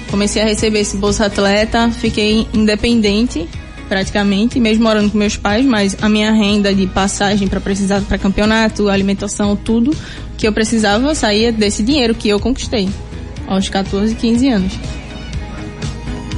Comecei 0.09 0.41
a 0.41 0.45
receber 0.45 0.79
esse 0.79 0.95
Bolsa 0.97 1.25
Atleta, 1.25 1.89
fiquei 1.89 2.47
independente 2.53 3.49
praticamente, 3.87 4.59
mesmo 4.59 4.83
morando 4.83 5.11
com 5.11 5.17
meus 5.17 5.37
pais, 5.37 5.65
mas 5.65 5.95
a 6.01 6.09
minha 6.09 6.31
renda 6.31 6.73
de 6.73 6.87
passagem 6.87 7.47
para 7.47 7.59
precisar 7.59 8.01
para 8.01 8.17
campeonato, 8.17 8.89
alimentação, 8.89 9.55
tudo 9.55 9.95
que 10.37 10.47
eu 10.47 10.53
precisava 10.53 11.13
saía 11.15 11.51
desse 11.51 11.83
dinheiro 11.83 12.13
que 12.13 12.29
eu 12.29 12.39
conquistei 12.39 12.89
aos 13.47 13.69
14, 13.69 14.15
15 14.15 14.49
anos. 14.49 14.73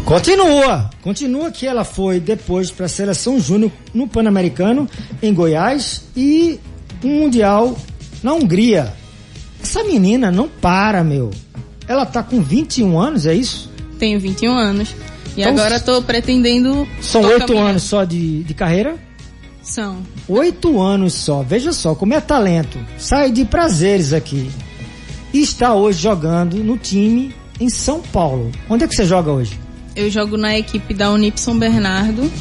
Continua, 0.05 0.89
continua 1.01 1.51
que 1.51 1.67
ela 1.67 1.83
foi 1.83 2.19
depois 2.19 2.71
para 2.71 2.85
a 2.85 2.89
seleção 2.89 3.39
júnior 3.39 3.71
no 3.93 4.07
Pan-Americano 4.07 4.87
em 5.21 5.33
Goiás 5.33 6.05
e 6.15 6.59
um 7.03 7.19
mundial 7.19 7.77
na 8.23 8.33
Hungria. 8.33 8.93
Essa 9.61 9.83
menina 9.83 10.31
não 10.31 10.47
para, 10.47 11.03
meu. 11.03 11.31
Ela 11.87 12.05
tá 12.05 12.23
com 12.23 12.41
21 12.41 12.97
anos, 12.97 13.25
é 13.25 13.33
isso? 13.33 13.69
Tenho 13.99 14.19
21 14.19 14.51
anos. 14.51 14.95
E 15.37 15.41
Então, 15.41 15.53
agora 15.53 15.79
tô 15.79 16.01
pretendendo. 16.01 16.87
São 16.99 17.21
oito 17.21 17.57
anos 17.57 17.83
só 17.83 18.03
de, 18.03 18.43
de 18.43 18.53
carreira? 18.53 18.95
São. 19.61 19.97
Oito 20.27 20.81
anos 20.81 21.13
só. 21.13 21.43
Veja 21.43 21.71
só 21.71 21.93
como 21.93 22.13
é 22.13 22.19
talento. 22.21 22.79
Sai 22.97 23.31
de 23.31 23.45
prazeres 23.45 24.13
aqui. 24.13 24.49
E 25.33 25.41
está 25.41 25.75
hoje 25.75 26.01
jogando 26.01 26.57
no 26.63 26.77
time 26.77 27.35
em 27.59 27.69
São 27.69 28.01
Paulo. 28.01 28.51
Onde 28.69 28.83
é 28.85 28.87
que 28.87 28.95
você 28.95 29.05
joga 29.05 29.31
hoje? 29.31 29.59
Eu 29.95 30.09
jogo 30.09 30.37
na 30.37 30.57
equipe 30.57 30.93
da 30.93 31.11
Unip 31.11 31.39
São 31.39 31.57
Bernardo, 31.57 32.31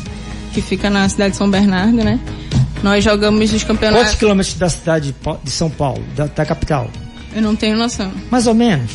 que 0.54 0.62
fica 0.62 0.88
na 0.88 1.08
cidade 1.08 1.32
de 1.32 1.36
São 1.36 1.50
Bernardo, 1.50 1.96
né? 2.04 2.20
Nós 2.82 3.02
jogamos 3.02 3.40
os 3.44 3.50
Quantos 3.50 3.64
campeonatos. 3.64 4.14
quilômetros 4.14 4.54
da 4.54 4.68
cidade 4.68 5.14
de 5.42 5.50
São 5.50 5.68
Paulo, 5.68 6.02
da, 6.14 6.26
da 6.26 6.46
capital? 6.46 6.90
Eu 7.34 7.42
não 7.42 7.56
tenho 7.56 7.76
noção. 7.76 8.12
Mais 8.30 8.46
ou 8.46 8.54
menos. 8.54 8.90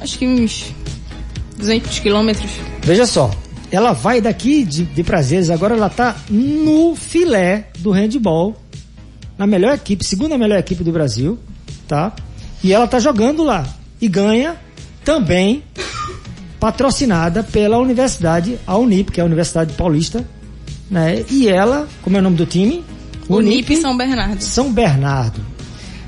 Acho 0.00 0.18
que 0.18 0.26
uns 0.26 0.72
200 1.58 1.98
quilômetros. 1.98 2.50
Veja 2.84 3.06
só, 3.06 3.30
ela 3.70 3.92
vai 3.92 4.20
daqui 4.20 4.62
de, 4.62 4.84
de 4.84 5.02
prazeres, 5.02 5.48
agora 5.48 5.74
ela 5.74 5.88
tá 5.88 6.16
no 6.28 6.94
filé 6.94 7.68
do 7.78 7.90
handball, 7.90 8.54
na 9.38 9.46
melhor 9.46 9.74
equipe, 9.74 10.04
segunda 10.04 10.36
melhor 10.36 10.58
equipe 10.58 10.84
do 10.84 10.92
Brasil, 10.92 11.38
tá? 11.88 12.12
E 12.62 12.74
ela 12.74 12.86
tá 12.86 12.98
jogando 12.98 13.42
lá 13.42 13.66
e 14.00 14.06
ganha 14.06 14.56
também 15.02 15.62
patrocinada 16.60 17.42
pela 17.42 17.78
universidade, 17.78 18.58
a 18.66 18.76
Unip, 18.76 19.10
que 19.10 19.18
é 19.18 19.22
a 19.22 19.26
Universidade 19.26 19.72
Paulista, 19.72 20.22
né? 20.90 21.24
E 21.30 21.48
ela, 21.48 21.88
como 22.02 22.16
é 22.16 22.20
o 22.20 22.22
nome 22.22 22.36
do 22.36 22.44
time? 22.44 22.84
Unip 23.30 23.76
São 23.76 23.96
Bernardo. 23.96 24.42
São 24.42 24.70
Bernardo. 24.70 25.40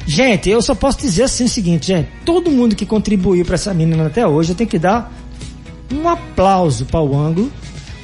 Gente, 0.06 0.50
eu 0.50 0.60
só 0.60 0.74
posso 0.74 0.98
dizer 0.98 1.24
assim 1.24 1.44
o 1.44 1.48
seguinte, 1.48 1.86
gente, 1.86 2.08
todo 2.24 2.50
mundo 2.50 2.76
que 2.76 2.86
contribuiu 2.86 3.44
para 3.46 3.54
essa 3.54 3.74
menina 3.74 4.06
até 4.06 4.26
hoje, 4.26 4.52
eu 4.52 4.56
tenho 4.56 4.68
que 4.68 4.78
dar 4.78 5.12
um 5.92 6.08
aplauso 6.08 6.84
para 6.86 7.00
o 7.00 7.16
ângulo, 7.18 7.50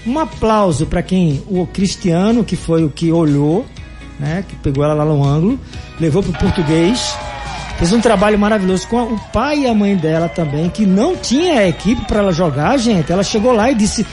um 0.07 0.19
aplauso 0.19 0.87
para 0.87 1.03
quem 1.03 1.43
o 1.49 1.67
Cristiano, 1.67 2.45
que 2.45 2.57
foi 2.57 2.85
o 2.85 2.91
que 2.91 3.13
olhou, 3.13 3.65
né, 4.19 4.45
que 4.49 4.55
pegou 4.57 4.85
ela 4.85 4.95
lá 4.95 5.05
no 5.05 5.23
ângulo, 5.25 5.59
levou 6.01 6.23
para 6.23 6.31
o 6.33 6.39
português, 6.39 7.15
fez 7.79 7.93
um 7.93 8.01
trabalho 8.01 8.39
maravilhoso 8.39 8.87
com 8.89 8.99
a- 8.99 9.05
o 9.05 9.19
pai 9.33 9.61
e 9.61 9.67
a 9.67 9.75
mãe 9.75 9.97
dela 9.97 10.29
também, 10.29 10.69
que 10.69 10.85
não 10.87 11.17
tinha 11.17 11.61
a 11.61 11.69
equipe 11.69 12.05
para 12.07 12.19
ela 12.21 12.33
jogar, 12.33 12.77
gente. 12.79 13.11
Ela 13.13 13.23
chegou 13.23 13.53
lá 13.53 13.71
e 13.71 13.75
disse: 13.75 14.07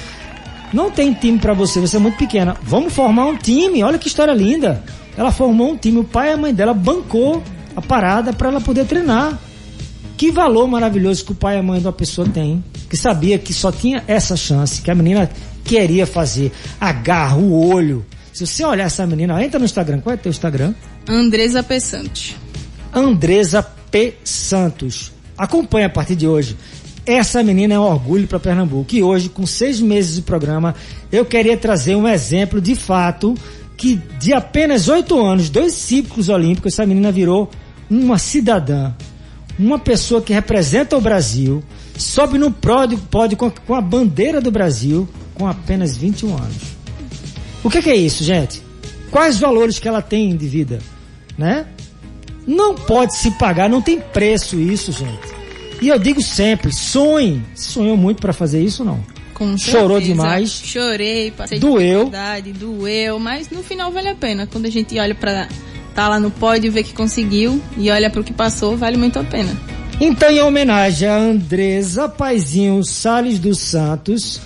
não 0.73 0.89
tem 0.91 1.13
time 1.13 1.37
pra 1.39 1.53
você, 1.53 1.79
você 1.79 1.97
é 1.97 1.99
muito 1.99 2.17
pequena. 2.17 2.55
Vamos 2.63 2.93
formar 2.93 3.25
um 3.25 3.35
time. 3.35 3.83
Olha 3.83 3.97
que 3.97 4.07
história 4.07 4.33
linda. 4.33 4.83
Ela 5.17 5.31
formou 5.31 5.71
um 5.71 5.77
time, 5.77 5.99
o 5.99 6.03
pai 6.03 6.29
e 6.29 6.33
a 6.33 6.37
mãe 6.37 6.53
dela 6.53 6.73
bancou 6.73 7.41
a 7.75 7.81
parada 7.81 8.31
pra 8.33 8.49
ela 8.49 8.61
poder 8.61 8.85
treinar. 8.85 9.37
Que 10.15 10.31
valor 10.31 10.67
maravilhoso 10.67 11.25
que 11.25 11.31
o 11.31 11.35
pai 11.35 11.55
e 11.55 11.59
a 11.59 11.63
mãe 11.63 11.79
de 11.79 11.85
uma 11.87 11.93
pessoa 11.93 12.27
tem, 12.27 12.63
que 12.89 12.97
sabia 12.97 13.37
que 13.37 13.53
só 13.53 13.71
tinha 13.71 14.03
essa 14.07 14.35
chance, 14.35 14.81
que 14.81 14.89
a 14.89 14.95
menina 14.95 15.29
queria 15.63 16.07
fazer. 16.07 16.51
Agarra 16.79 17.37
o 17.37 17.67
olho. 17.67 18.05
Se 18.33 18.47
você 18.47 18.63
olhar 18.63 18.85
essa 18.85 19.05
menina, 19.05 19.43
entra 19.43 19.59
no 19.59 19.65
Instagram. 19.65 19.99
Qual 20.01 20.13
é 20.13 20.17
teu 20.17 20.29
Instagram? 20.29 20.73
Andresa 21.07 21.61
P. 21.61 21.79
Santos. 21.79 22.35
Andresa 22.93 23.61
P. 23.61 24.15
Santos. 24.23 25.11
Acompanhe 25.37 25.85
a 25.85 25.89
partir 25.89 26.15
de 26.15 26.27
hoje. 26.27 26.57
Essa 27.05 27.41
menina 27.43 27.75
é 27.75 27.79
um 27.79 27.83
orgulho 27.83 28.27
para 28.27 28.39
Pernambuco. 28.39 28.93
E 28.93 29.01
hoje, 29.01 29.29
com 29.29 29.45
seis 29.45 29.79
meses 29.79 30.15
de 30.15 30.21
programa, 30.21 30.75
eu 31.11 31.25
queria 31.25 31.57
trazer 31.57 31.95
um 31.95 32.07
exemplo 32.07 32.59
de 32.61 32.75
fato 32.75 33.35
que 33.77 33.95
de 34.19 34.33
apenas 34.33 34.89
oito 34.89 35.19
anos, 35.25 35.49
dois 35.49 35.73
ciclos 35.73 36.27
olímpicos, 36.27 36.73
essa 36.73 36.85
menina 36.85 37.11
virou 37.11 37.49
uma 37.89 38.17
cidadã, 38.17 38.93
uma 39.57 39.79
pessoa 39.79 40.21
que 40.21 40.33
representa 40.33 40.97
o 40.97 41.01
Brasil, 41.01 41.63
sobe 41.99 42.37
no 42.37 42.49
pódio, 42.49 42.97
pódio 42.97 43.37
com, 43.37 43.45
a, 43.45 43.51
com 43.51 43.75
a 43.75 43.81
bandeira 43.81 44.39
do 44.41 44.49
Brasil 44.49 45.07
com 45.35 45.47
apenas 45.47 45.95
21 45.95 46.35
anos. 46.35 46.57
O 47.63 47.69
que, 47.69 47.81
que 47.81 47.89
é 47.89 47.95
isso, 47.95 48.23
gente? 48.23 48.61
Quais 49.11 49.39
valores 49.39 49.79
que 49.79 49.87
ela 49.87 50.01
tem 50.01 50.35
de 50.35 50.47
vida, 50.47 50.79
né? 51.37 51.65
Não 52.47 52.73
pode 52.73 53.15
se 53.15 53.31
pagar, 53.31 53.69
não 53.69 53.81
tem 53.81 53.99
preço 53.99 54.59
isso, 54.59 54.91
gente. 54.91 55.39
E 55.81 55.87
eu 55.89 55.99
digo 55.99 56.21
sempre, 56.21 56.73
sonhe. 56.73 57.43
Sonhou 57.55 57.95
muito 57.95 58.21
para 58.21 58.33
fazer 58.33 58.61
isso 58.61 58.83
não? 58.83 59.03
Com 59.33 59.57
Chorou 59.57 59.99
certeza. 59.99 60.11
demais. 60.11 60.51
Chorei, 60.51 61.31
passei 61.31 61.59
Doeu. 61.59 61.99
dificuldade, 61.99 62.51
doeu, 62.51 63.19
mas 63.19 63.49
no 63.49 63.63
final 63.63 63.91
vale 63.91 64.09
a 64.09 64.15
pena. 64.15 64.45
Quando 64.45 64.65
a 64.65 64.69
gente 64.69 64.97
olha 64.99 65.15
pra 65.15 65.47
tá 65.95 66.07
lá 66.07 66.19
no 66.19 66.29
pódio 66.31 66.67
e 66.67 66.69
vê 66.69 66.83
que 66.83 66.93
conseguiu 66.93 67.61
e 67.77 67.89
olha 67.89 68.09
pro 68.09 68.23
que 68.23 68.33
passou, 68.33 68.75
vale 68.75 68.97
muito 68.97 69.17
a 69.17 69.23
pena. 69.23 69.55
Então, 70.01 70.29
em 70.29 70.41
homenagem 70.41 71.09
a 71.09 71.15
Andresa 71.17 72.07
Paizinho 72.07 72.81
Salles 72.85 73.37
dos 73.37 73.59
Santos, 73.59 74.39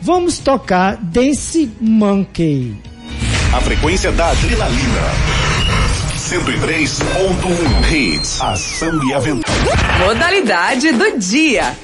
vamos 0.00 0.38
tocar 0.38 0.96
Dance 0.96 1.70
Monkey. 1.78 2.74
A 3.52 3.60
frequência 3.60 4.10
da 4.12 4.30
adrenalina. 4.30 5.02
103.1 6.16 7.92
Hits. 7.92 8.40
Ação 8.40 9.06
e 9.06 9.12
aventura. 9.12 9.52
Modalidade 9.98 10.90
do 10.92 11.18
dia. 11.18 11.76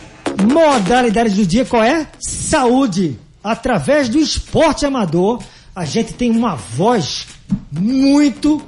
Modalidade 0.51 1.35
do 1.35 1.45
dia 1.45 1.67
qual 1.67 1.85
é? 1.85 2.07
Saúde. 2.19 3.19
Através 3.45 4.09
do 4.09 4.19
esporte 4.19 4.87
amador, 4.87 5.43
a 5.77 5.85
gente 5.85 6.15
tem 6.15 6.31
uma 6.31 6.55
voz 6.55 7.27
muito 7.71 8.63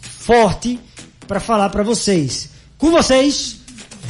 forte 0.00 0.80
para 1.26 1.40
falar 1.40 1.68
para 1.68 1.82
vocês. 1.82 2.48
Com 2.78 2.90
vocês, 2.90 3.57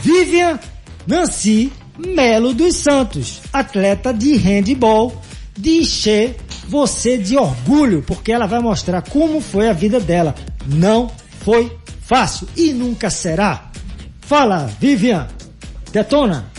Vivian 0.03 0.59
Nancy 1.07 1.73
Melo 1.99 2.55
dos 2.55 2.77
Santos, 2.77 3.41
atleta 3.53 4.15
de 4.15 4.37
handball, 4.37 5.21
de 5.57 5.81
encher 5.81 6.37
você 6.69 7.19
de 7.19 7.37
orgulho, 7.37 8.05
porque 8.07 8.31
ela 8.31 8.47
vai 8.47 8.61
mostrar 8.61 9.03
como 9.03 9.41
foi 9.41 9.69
a 9.69 9.73
vida 9.73 9.99
dela. 9.99 10.35
Não 10.67 11.11
foi 11.41 11.77
fácil 12.03 12.47
e 12.57 12.73
nunca 12.73 13.11
será. 13.11 13.71
Fala, 14.21 14.71
Vivian. 14.79 15.27
Detona. 15.91 16.51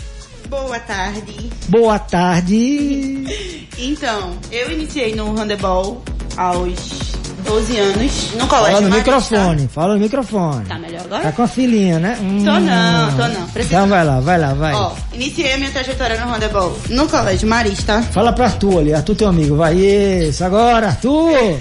Boa 0.50 0.79
tarde. 0.79 1.50
Boa 1.67 2.00
tarde. 2.00 3.60
Então, 3.81 4.38
eu 4.51 4.69
iniciei 4.74 5.15
no 5.15 5.31
handebol 5.31 6.03
aos 6.36 7.08
12 7.49 7.77
anos, 7.77 8.33
no 8.35 8.47
colégio 8.47 8.75
Fala 8.77 8.81
no 8.89 8.95
microfone, 8.95 9.67
fala 9.73 9.93
no 9.95 9.99
microfone. 9.99 10.65
Tá 10.65 10.77
melhor 10.77 11.01
Tá 11.01 11.15
agora? 11.17 11.31
com 11.31 11.41
a 11.41 11.47
filhinha, 11.47 11.97
né? 11.99 12.17
Hum. 12.21 12.43
Tô 12.45 12.59
não, 12.59 13.11
tô 13.17 13.27
não. 13.39 13.47
Precisa- 13.49 13.75
Então 13.75 13.87
vai 13.87 14.05
lá, 14.05 14.19
vai 14.19 14.37
lá, 14.37 14.53
vai. 14.53 14.73
Ó, 14.75 14.91
iniciei 15.13 15.53
a 15.53 15.57
minha 15.57 15.71
trajetória 15.71 16.23
no 16.23 16.31
handebol 16.31 16.77
no 16.89 17.07
colégio 17.09 17.47
Marista. 17.49 18.01
Fala 18.03 18.31
pra 18.33 18.45
Arthur 18.45 18.79
ali, 18.79 18.93
Arthur 18.93 19.15
teu 19.15 19.27
amigo, 19.27 19.55
vai. 19.55 19.75
Isso, 19.75 20.43
agora, 20.43 20.87
Arthur! 20.87 21.59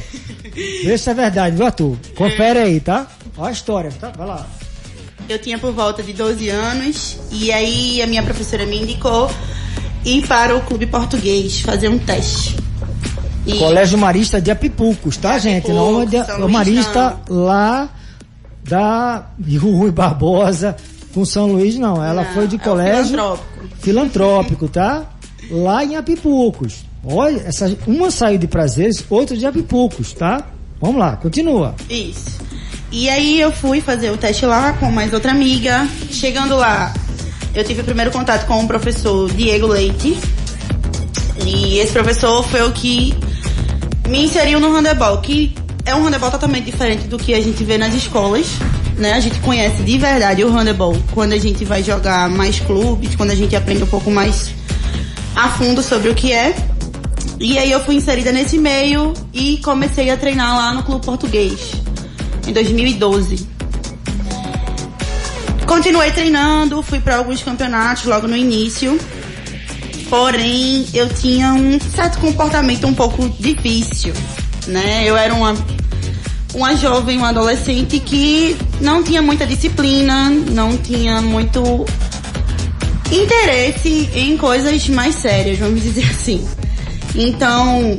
Vê 0.85 0.99
se 0.99 1.09
é 1.11 1.15
verdade, 1.15 1.57
viu, 1.57 1.67
Arthur? 1.67 1.97
Confere 2.17 2.59
aí, 2.59 2.81
tá? 2.81 3.07
Ó 3.37 3.45
a 3.47 3.51
história, 3.53 3.91
tá? 4.01 4.13
Vai 4.17 4.27
lá. 4.27 4.47
Eu 5.29 5.39
tinha 5.39 5.59
por 5.59 5.73
volta 5.73 6.03
de 6.03 6.13
12 6.13 6.49
anos 6.49 7.19
e 7.31 7.53
aí 7.53 8.03
a 8.03 8.07
minha 8.07 8.23
professora 8.23 8.65
me 8.67 8.81
indicou 8.83 9.31
ir 10.05 10.27
para 10.27 10.57
o 10.57 10.61
clube 10.63 10.87
português 10.87 11.61
fazer 11.61 11.89
um 11.89 11.99
teste. 11.99 12.57
E 13.49 13.59
Colégio 13.59 13.99
Marista 13.99 14.41
de 14.41 14.51
Apipucos, 14.51 15.17
tá, 15.17 15.39
gente? 15.39 15.69
Não 15.71 16.03
é 16.03 16.07
de, 16.07 16.25
São 16.25 16.47
o 16.47 16.49
Marista 16.51 17.17
Luís, 17.29 17.45
lá 17.47 17.89
da 18.65 19.27
Rui 19.61 19.91
Barbosa 19.91 20.77
com 21.15 21.25
São 21.25 21.53
Luís, 21.53 21.77
não. 21.77 22.05
Ela 22.05 22.25
Não, 22.25 22.35
foi 22.35 22.47
de 22.47 22.57
é 22.57 22.59
colégio 22.59 23.07
filantrópico. 23.07 23.69
filantrópico, 23.81 24.69
tá? 24.69 25.07
lá 25.51 25.85
em 25.85 25.97
Apipucos. 25.97 26.85
Olha, 27.05 27.41
essa, 27.47 27.75
uma 27.87 28.11
saiu 28.11 28.39
de 28.39 28.47
Prazeres, 28.47 29.05
outra 29.09 29.37
de 29.37 29.47
Apipucos, 29.47 30.13
tá? 30.13 30.43
Vamos 30.81 30.99
lá, 30.99 31.17
continua. 31.17 31.75
Isso. 31.89 32.39
E 32.91 33.09
aí 33.09 33.41
eu 33.41 33.51
fui 33.53 33.81
fazer 33.81 34.11
o 34.11 34.17
teste 34.17 34.47
lá 34.47 34.73
com 34.75 34.91
mais 34.91 35.13
outra 35.13 35.33
amiga. 35.33 35.87
Chegando 36.11 36.57
lá, 36.57 36.93
eu 37.55 37.65
tive 37.65 37.81
o 37.81 37.85
primeiro 37.85 38.11
contato 38.11 38.47
com 38.47 38.63
o 38.63 38.67
professor 38.67 39.31
Diego 39.33 39.67
Leite. 39.67 40.19
E 41.47 41.79
esse 41.79 41.93
professor 41.93 42.43
foi 42.45 42.63
o 42.63 42.73
que 42.73 43.15
me 44.09 44.25
inseriu 44.25 44.59
no 44.59 44.73
handebol, 44.75 45.19
que 45.19 45.55
é 45.85 45.95
um 45.95 46.05
handebol 46.05 46.31
totalmente 46.31 46.65
diferente 46.65 47.07
do 47.07 47.19
que 47.19 47.35
a 47.35 47.41
gente 47.41 47.63
vê 47.63 47.77
nas 47.77 47.95
escolas. 47.95 48.47
Né? 48.97 49.13
A 49.13 49.21
gente 49.21 49.39
conhece 49.41 49.83
de 49.83 49.99
verdade 49.99 50.43
o 50.43 50.51
handebol 50.51 50.97
quando 51.13 51.35
a 51.35 51.39
gente 51.39 51.65
vai 51.65 51.83
jogar 51.83 52.29
mais 52.29 52.59
clubes, 52.59 53.15
quando 53.15 53.31
a 53.31 53.35
gente 53.35 53.55
aprende 53.55 53.83
um 53.83 53.87
pouco 53.87 54.11
mais 54.11 54.51
a 55.37 55.49
fundo 55.51 55.83
sobre 55.83 56.09
o 56.09 56.15
que 56.15 56.33
é. 56.33 56.57
E 57.39 57.59
aí 57.59 57.71
eu 57.71 57.81
fui 57.85 57.95
inserida 57.95 58.33
nesse 58.33 58.59
meio 58.59 59.13
e 59.33 59.59
comecei 59.59 60.11
a 60.11 60.17
treinar 60.17 60.57
lá 60.57 60.73
no 60.73 60.83
clube 60.83 61.05
português 61.05 61.73
em 62.47 62.53
2012. 62.53 63.47
Continuei 65.67 66.11
treinando, 66.11 66.83
fui 66.83 66.99
para 66.99 67.17
alguns 67.17 67.43
campeonatos 67.43 68.05
logo 68.07 68.27
no 68.27 68.37
início. 68.37 68.99
Porém, 70.09 70.87
eu 70.95 71.09
tinha 71.09 71.53
um 71.53 71.79
certo 71.95 72.19
comportamento 72.19 72.87
um 72.87 72.95
pouco 72.95 73.29
difícil, 73.39 74.15
né? 74.67 75.03
Eu 75.05 75.17
era 75.17 75.35
uma 75.35 75.55
uma 76.55 76.75
jovem, 76.77 77.19
uma 77.19 77.29
adolescente 77.29 78.01
que 78.01 78.57
não 78.81 79.03
tinha 79.03 79.21
muita 79.21 79.47
disciplina, 79.47 80.31
não 80.31 80.77
tinha 80.79 81.21
muito 81.21 81.85
interesse 83.13 84.09
em 84.15 84.37
coisas 84.37 84.89
mais 84.89 85.15
sérias, 85.15 85.59
vamos 85.59 85.83
dizer 85.83 86.09
assim. 86.11 86.47
Então, 87.15 87.99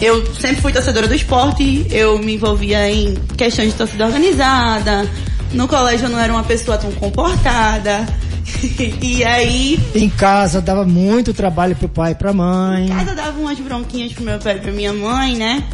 eu 0.00 0.34
sempre 0.34 0.60
fui 0.60 0.72
torcedora 0.72 1.06
do 1.06 1.14
esporte, 1.14 1.86
eu 1.90 2.18
me 2.18 2.34
envolvia 2.34 2.90
em 2.90 3.14
questões 3.36 3.72
de 3.72 3.74
torcida 3.74 4.06
organizada. 4.06 5.08
No 5.52 5.68
colégio 5.68 6.06
eu 6.06 6.10
não 6.10 6.18
era 6.18 6.32
uma 6.32 6.44
pessoa 6.44 6.78
tão 6.78 6.90
comportada. 6.92 8.06
e 9.02 9.24
aí. 9.24 9.78
Em 9.94 10.08
casa 10.08 10.60
dava 10.60 10.84
muito 10.84 11.32
trabalho 11.34 11.76
pro 11.76 11.88
pai 11.88 12.12
e 12.12 12.14
pra 12.14 12.32
mãe. 12.32 12.86
Em 12.86 12.88
casa 12.88 13.14
dava 13.14 13.38
umas 13.38 13.58
bronquinhas 13.58 14.12
pro 14.12 14.24
meu 14.24 14.38
pai 14.38 14.56
e 14.56 14.60
pra 14.60 14.72
minha 14.72 14.92
mãe, 14.92 15.36
né? 15.36 15.64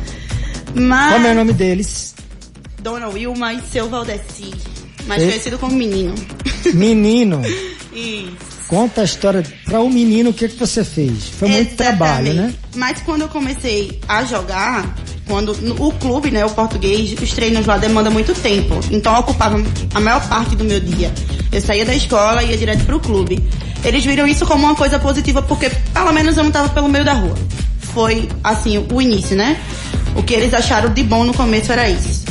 Mas. 0.75 1.15
Como 1.15 1.27
é 1.27 1.33
o 1.33 1.35
nome 1.35 1.53
deles? 1.53 2.15
Dona 2.81 3.09
Wilma 3.09 3.55
e 3.55 3.61
seu 3.63 3.89
Valdeci. 3.89 4.53
Mais 5.07 5.23
conhecido 5.23 5.59
como 5.59 5.75
menino. 5.75 6.15
Menino. 6.75 7.43
Isso. 7.93 8.59
Conta 8.69 9.01
a 9.01 9.05
história 9.05 9.43
para 9.65 9.81
o 9.81 9.89
menino, 9.89 10.31
o 10.31 10.35
que, 10.35 10.47
que 10.47 10.57
você 10.57 10.85
fez? 10.85 11.25
Foi 11.31 11.49
muito 11.49 11.73
Exatamente. 11.73 11.77
trabalho, 11.77 12.35
né? 12.35 12.55
Mas 12.77 13.01
quando 13.01 13.23
eu 13.23 13.29
comecei 13.29 13.99
a 14.07 14.25
jogar, 14.25 14.95
quando 15.29 15.53
o 15.79 15.93
clube, 15.93 16.31
né, 16.31 16.45
o 16.45 16.51
português, 16.51 17.15
os 17.23 17.33
treinos 17.33 17.67
lá 17.67 17.77
demandam 17.77 18.11
muito 18.11 18.35
tempo. 18.35 18.81
Então 18.91 19.17
ocupava 19.21 19.63
a 19.95 20.01
maior 20.01 20.27
parte 20.27 20.57
do 20.57 20.65
meu 20.65 20.81
dia. 20.81 21.13
Eu 21.53 21.61
saía 21.61 21.85
da 21.85 21.95
escola 21.95 22.43
e 22.43 22.51
ia 22.51 22.57
direto 22.57 22.85
pro 22.85 22.99
clube. 22.99 23.39
Eles 23.85 24.05
viram 24.05 24.27
isso 24.27 24.45
como 24.47 24.65
uma 24.65 24.75
coisa 24.75 24.99
positiva 24.99 25.43
porque 25.43 25.71
pelo 25.93 26.13
menos 26.13 26.37
eu 26.37 26.43
não 26.43 26.51
tava 26.51 26.71
pelo 26.71 26.89
meio 26.89 27.05
da 27.05 27.13
rua. 27.13 27.37
Foi 27.93 28.29
assim 28.43 28.85
o 28.91 29.01
início, 29.01 29.37
né? 29.37 29.61
O 30.17 30.23
que 30.23 30.35
eles 30.35 30.53
acharam 30.53 30.93
de 30.93 31.03
bom 31.03 31.23
no 31.25 31.35
começo 31.35 31.71
era 31.71 31.89
isso. 31.89 32.25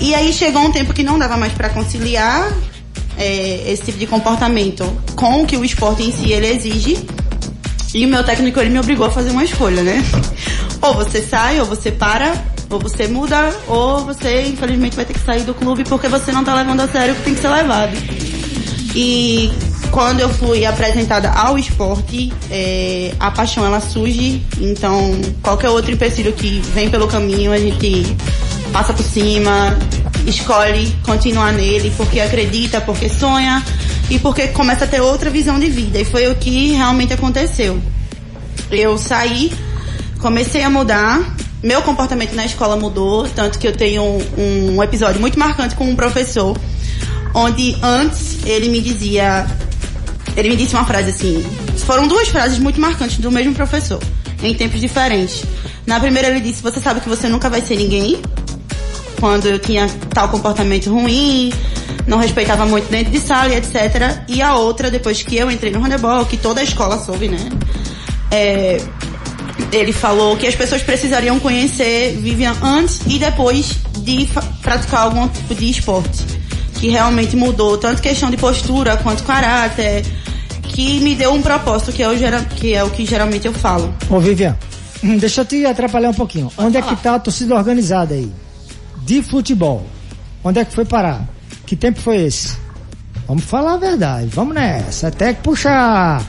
E 0.00 0.14
aí 0.14 0.32
chegou 0.32 0.62
um 0.62 0.72
tempo 0.72 0.94
que 0.94 1.02
não 1.02 1.18
dava 1.18 1.36
mais 1.36 1.52
para 1.52 1.68
conciliar 1.68 2.50
é, 3.18 3.70
esse 3.70 3.82
tipo 3.82 3.98
de 3.98 4.06
comportamento 4.06 4.84
com 5.14 5.42
o 5.42 5.46
que 5.46 5.56
o 5.56 5.64
esporte 5.64 6.02
em 6.02 6.12
si 6.12 6.32
ele 6.32 6.46
exige. 6.46 6.98
E 7.94 8.06
o 8.06 8.08
meu 8.08 8.24
técnico 8.24 8.58
ele 8.58 8.70
me 8.70 8.78
obrigou 8.78 9.06
a 9.06 9.10
fazer 9.10 9.30
uma 9.30 9.44
escolha, 9.44 9.82
né? 9.82 10.02
Ou 10.82 10.94
você 10.94 11.22
sai, 11.22 11.60
ou 11.60 11.66
você 11.66 11.92
para, 11.92 12.34
ou 12.68 12.78
você 12.78 13.06
muda, 13.06 13.54
ou 13.68 14.04
você 14.04 14.42
infelizmente 14.46 14.96
vai 14.96 15.04
ter 15.04 15.14
que 15.14 15.20
sair 15.20 15.42
do 15.42 15.54
clube 15.54 15.84
porque 15.84 16.08
você 16.08 16.32
não 16.32 16.44
tá 16.44 16.54
levando 16.54 16.80
a 16.80 16.88
sério 16.88 17.14
o 17.14 17.16
que 17.16 17.22
tem 17.22 17.34
que 17.34 17.40
ser 17.40 17.48
levado. 17.48 17.92
E 18.94 19.50
quando 19.90 20.20
eu 20.20 20.28
fui 20.28 20.64
apresentada 20.64 21.30
ao 21.30 21.58
esporte, 21.58 22.32
é, 22.50 23.14
a 23.20 23.30
paixão 23.30 23.64
ela 23.64 23.80
surge, 23.80 24.42
então 24.60 25.20
qualquer 25.42 25.68
outro 25.68 25.92
empecilho 25.92 26.32
que 26.32 26.60
vem 26.74 26.90
pelo 26.90 27.06
caminho 27.06 27.52
a 27.52 27.58
gente 27.58 28.16
passa 28.72 28.92
por 28.92 29.04
cima, 29.04 29.78
escolhe 30.26 30.96
continuar 31.04 31.52
nele 31.52 31.92
porque 31.96 32.20
acredita, 32.20 32.80
porque 32.80 33.08
sonha 33.08 33.62
e 34.10 34.18
porque 34.18 34.48
começa 34.48 34.84
a 34.84 34.88
ter 34.88 35.00
outra 35.00 35.30
visão 35.30 35.58
de 35.60 35.68
vida. 35.68 36.00
E 36.00 36.04
foi 36.04 36.26
o 36.30 36.34
que 36.34 36.72
realmente 36.72 37.12
aconteceu. 37.12 37.80
Eu 38.70 38.96
saí, 38.96 39.52
comecei 40.22 40.62
a 40.62 40.70
mudar, 40.70 41.20
meu 41.62 41.82
comportamento 41.82 42.32
na 42.34 42.46
escola 42.46 42.76
mudou, 42.76 43.28
tanto 43.28 43.58
que 43.58 43.66
eu 43.66 43.72
tenho 43.72 44.02
um, 44.02 44.76
um 44.76 44.82
episódio 44.82 45.20
muito 45.20 45.36
marcante 45.36 45.74
com 45.74 45.84
um 45.84 45.96
professor, 45.96 46.56
onde 47.34 47.76
antes 47.82 48.38
ele 48.46 48.68
me 48.68 48.80
dizia, 48.80 49.44
ele 50.36 50.50
me 50.50 50.56
disse 50.56 50.74
uma 50.74 50.84
frase 50.84 51.10
assim, 51.10 51.44
foram 51.78 52.06
duas 52.06 52.28
frases 52.28 52.58
muito 52.60 52.80
marcantes 52.80 53.18
do 53.18 53.32
mesmo 53.32 53.52
professor, 53.52 54.00
em 54.42 54.54
tempos 54.54 54.80
diferentes. 54.80 55.44
Na 55.84 55.98
primeira 55.98 56.28
ele 56.28 56.40
disse, 56.40 56.62
você 56.62 56.78
sabe 56.78 57.00
que 57.00 57.08
você 57.08 57.28
nunca 57.28 57.50
vai 57.50 57.60
ser 57.60 57.74
ninguém, 57.74 58.22
quando 59.18 59.46
eu 59.46 59.58
tinha 59.58 59.88
tal 60.14 60.28
comportamento 60.28 60.88
ruim, 60.88 61.52
não 62.06 62.18
respeitava 62.18 62.64
muito 62.64 62.88
dentro 62.88 63.12
de 63.12 63.18
sala 63.18 63.54
etc. 63.54 64.22
E 64.28 64.40
a 64.40 64.54
outra, 64.54 64.88
depois 64.88 65.20
que 65.22 65.36
eu 65.36 65.50
entrei 65.50 65.72
no 65.72 65.80
handebol, 65.80 66.24
que 66.26 66.36
toda 66.36 66.60
a 66.60 66.64
escola 66.64 66.96
soube, 66.98 67.28
né? 67.28 67.38
É, 68.30 68.80
ele 69.70 69.92
falou 69.92 70.36
que 70.36 70.46
as 70.46 70.54
pessoas 70.54 70.82
precisariam 70.82 71.38
conhecer 71.38 72.16
Vivian 72.20 72.54
antes 72.62 73.00
e 73.06 73.18
depois 73.18 73.78
de 73.98 74.28
praticar 74.60 75.02
algum 75.02 75.28
tipo 75.28 75.54
de 75.54 75.70
esporte. 75.70 76.24
Que 76.80 76.88
realmente 76.88 77.36
mudou 77.36 77.78
tanto 77.78 78.02
questão 78.02 78.30
de 78.30 78.36
postura 78.36 78.96
quanto 78.96 79.22
caráter, 79.22 80.04
que 80.62 81.00
me 81.00 81.14
deu 81.14 81.32
um 81.32 81.42
propósito 81.42 81.92
que 81.92 82.02
é 82.02 82.08
o, 82.08 82.44
que 82.56 82.74
é 82.74 82.82
o 82.82 82.90
que 82.90 83.06
geralmente 83.06 83.46
eu 83.46 83.52
falo. 83.52 83.94
Ô, 84.10 84.18
Vivian, 84.18 84.56
hum, 85.02 85.16
deixa 85.18 85.42
eu 85.42 85.44
te 85.44 85.64
atrapalhar 85.64 86.10
um 86.10 86.14
pouquinho. 86.14 86.50
Onde 86.56 86.78
é 86.78 86.82
que 86.82 86.96
tá 86.96 87.14
a 87.14 87.18
torcida 87.18 87.54
organizada 87.54 88.14
aí? 88.14 88.32
De 89.04 89.22
futebol. 89.22 89.86
Onde 90.42 90.58
é 90.58 90.64
que 90.64 90.74
foi 90.74 90.84
parar? 90.84 91.28
Que 91.66 91.76
tempo 91.76 92.00
foi 92.00 92.22
esse? 92.22 92.56
Vamos 93.28 93.44
falar 93.44 93.74
a 93.74 93.78
verdade, 93.78 94.26
vamos 94.32 94.54
nessa. 94.54 95.08
Até 95.08 95.32
que 95.34 95.42
puxar. 95.42 96.22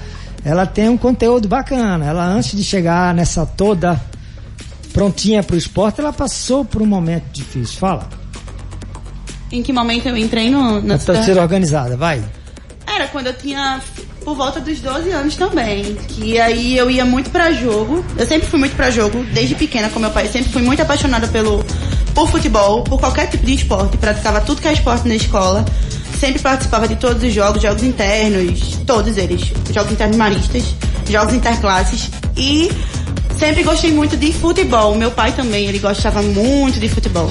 Ela 0.45 0.65
tem 0.65 0.89
um 0.89 0.97
conteúdo 0.97 1.47
bacana. 1.47 2.05
Ela, 2.05 2.25
antes 2.25 2.55
de 2.55 2.63
chegar 2.63 3.13
nessa 3.13 3.45
toda 3.45 3.99
prontinha 4.91 5.41
pro 5.41 5.57
esporte, 5.57 5.99
ela 5.99 6.13
passou 6.13 6.63
por 6.63 6.81
um 6.81 6.85
momento 6.85 7.25
difícil. 7.31 7.79
Fala. 7.79 8.07
Em 9.51 9.61
que 9.61 9.71
momento 9.71 10.07
eu 10.07 10.17
entrei 10.17 10.49
no, 10.49 10.81
na 10.81 10.97
torcida 10.97 11.41
organizada, 11.41 11.95
vai. 11.95 12.23
Era 12.85 13.07
quando 13.07 13.27
eu 13.27 13.33
tinha 13.33 13.81
por 14.23 14.35
volta 14.35 14.59
dos 14.59 14.79
12 14.79 15.11
anos 15.11 15.35
também. 15.35 15.95
Que 16.07 16.39
aí 16.39 16.77
eu 16.77 16.89
ia 16.89 17.05
muito 17.05 17.29
pra 17.29 17.51
jogo. 17.51 18.03
Eu 18.17 18.25
sempre 18.25 18.47
fui 18.47 18.59
muito 18.59 18.75
pra 18.75 18.89
jogo, 18.89 19.23
desde 19.33 19.55
pequena 19.55 19.89
com 19.89 19.99
meu 19.99 20.11
pai. 20.11 20.27
Sempre 20.27 20.51
fui 20.51 20.61
muito 20.61 20.81
apaixonada 20.81 21.27
pelo, 21.27 21.63
por 22.13 22.29
futebol, 22.29 22.83
por 22.83 22.99
qualquer 22.99 23.27
tipo 23.29 23.45
de 23.45 23.53
esporte. 23.53 23.97
Praticava 23.97 24.41
tudo 24.41 24.61
que 24.61 24.67
é 24.67 24.73
esporte 24.73 25.07
na 25.07 25.15
escola. 25.15 25.65
Sempre 26.23 26.41
participava 26.41 26.87
de 26.87 26.95
todos 26.95 27.21
os 27.21 27.33
jogos, 27.33 27.61
jogos 27.61 27.83
internos, 27.83 28.77
todos 28.87 29.17
eles. 29.17 29.41
Jogos 29.73 29.91
internos 29.91 30.15
maristas, 30.15 30.63
jogos 31.09 31.33
interclasses. 31.33 32.09
E 32.37 32.71
sempre 33.37 33.61
gostei 33.61 33.91
muito 33.91 34.15
de 34.15 34.31
futebol. 34.31 34.95
Meu 34.95 35.11
pai 35.11 35.33
também, 35.33 35.65
ele 35.65 35.79
gostava 35.79 36.21
muito 36.21 36.79
de 36.79 36.87
futebol. 36.87 37.29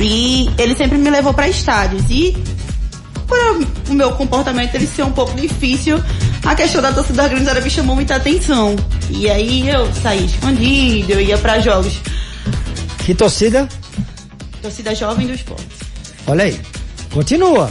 E 0.00 0.50
ele 0.58 0.74
sempre 0.74 0.98
me 0.98 1.08
levou 1.08 1.32
pra 1.32 1.48
estádios. 1.48 2.02
E 2.10 2.36
por 3.28 3.38
o 3.88 3.94
meu 3.94 4.10
comportamento 4.10 4.74
ele 4.74 4.84
ser 4.84 5.04
um 5.04 5.12
pouco 5.12 5.40
difícil, 5.40 6.02
a 6.44 6.56
questão 6.56 6.82
da 6.82 6.92
torcida 6.92 7.22
organizada 7.22 7.60
me 7.60 7.70
chamou 7.70 7.94
muita 7.94 8.16
atenção. 8.16 8.74
E 9.08 9.30
aí 9.30 9.68
eu 9.68 9.88
saí 10.02 10.26
escondido, 10.26 11.12
eu 11.12 11.20
ia 11.20 11.38
pra 11.38 11.60
jogos. 11.60 12.00
Que 13.06 13.14
torcida? 13.14 13.68
Torcida 14.60 14.92
jovem 14.96 15.28
do 15.28 15.34
esporte. 15.34 15.68
Olha 16.26 16.42
aí. 16.42 16.60
Continua. 17.12 17.70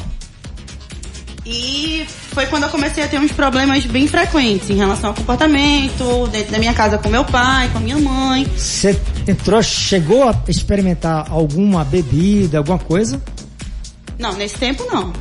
E 1.46 2.06
foi 2.34 2.46
quando 2.48 2.64
eu 2.64 2.70
comecei 2.70 3.04
a 3.04 3.08
ter 3.08 3.20
uns 3.20 3.32
problemas 3.32 3.86
bem 3.86 4.06
frequentes 4.06 4.70
em 4.70 4.76
relação 4.76 5.12
ao 5.12 5.16
comportamento, 5.16 6.28
dentro 6.28 6.52
da 6.52 6.60
minha 6.60 6.74
casa 6.74 6.98
com 6.98 7.08
meu 7.08 7.24
pai, 7.24 7.70
com 7.70 7.78
a 7.78 7.82
minha 7.82 7.98
mãe. 7.98 8.46
Você 8.56 9.00
entrou, 9.26 9.64
chegou 9.64 10.28
a 10.28 10.36
experimentar 10.48 11.32
alguma 11.32 11.86
bebida, 11.86 12.58
alguma 12.58 12.78
coisa? 12.78 13.22
Não, 14.20 14.34
nesse 14.34 14.58
tempo 14.58 14.86
não. 14.92 15.14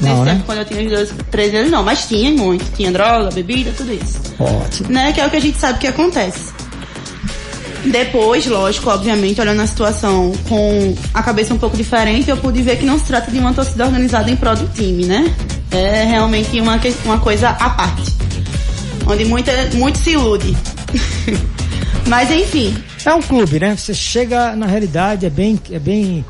Não, 0.00 0.10
nesse 0.10 0.22
né? 0.22 0.32
tempo, 0.32 0.46
quando 0.46 0.58
eu 0.58 0.64
tinha 0.64 0.82
uns 0.82 0.90
12, 0.90 1.14
13 1.30 1.56
anos, 1.56 1.70
não, 1.70 1.82
mas 1.82 2.08
tinha 2.08 2.30
muito. 2.32 2.64
Tinha 2.76 2.90
droga, 2.90 3.30
bebida, 3.30 3.72
tudo 3.76 3.92
isso. 3.92 4.20
Ótimo. 4.38 4.90
né? 4.90 5.12
Que 5.12 5.20
é 5.20 5.26
o 5.26 5.30
que 5.30 5.36
a 5.36 5.40
gente 5.40 5.58
sabe 5.58 5.78
que 5.78 5.86
acontece. 5.86 6.52
Depois, 7.90 8.46
lógico, 8.46 8.90
obviamente, 8.90 9.40
olhando 9.40 9.62
a 9.62 9.66
situação 9.66 10.32
com 10.48 10.94
a 11.14 11.22
cabeça 11.22 11.54
um 11.54 11.58
pouco 11.58 11.76
diferente, 11.76 12.28
eu 12.28 12.36
pude 12.36 12.62
ver 12.62 12.76
que 12.76 12.84
não 12.84 12.98
se 12.98 13.04
trata 13.04 13.30
de 13.30 13.38
uma 13.38 13.52
torcida 13.52 13.86
organizada 13.86 14.30
em 14.30 14.36
prol 14.36 14.56
do 14.56 14.66
time, 14.68 15.06
né? 15.06 15.34
É 15.70 16.04
realmente 16.04 16.60
uma, 16.60 16.78
uma 17.04 17.18
coisa 17.18 17.48
à 17.50 17.70
parte. 17.70 18.14
onde 19.06 19.24
muita, 19.24 19.52
muito 19.74 19.98
se 19.98 20.10
ilude. 20.10 20.56
Mas 22.06 22.30
enfim, 22.30 22.74
É 23.04 23.14
um 23.14 23.22
clube, 23.22 23.60
né? 23.60 23.76
Você 23.76 23.94
chega, 23.94 24.56
na 24.56 24.66
realidade, 24.66 25.26
é 25.26 25.30
bem, 25.30 25.58
é 25.70 25.78
bem. 25.78 26.24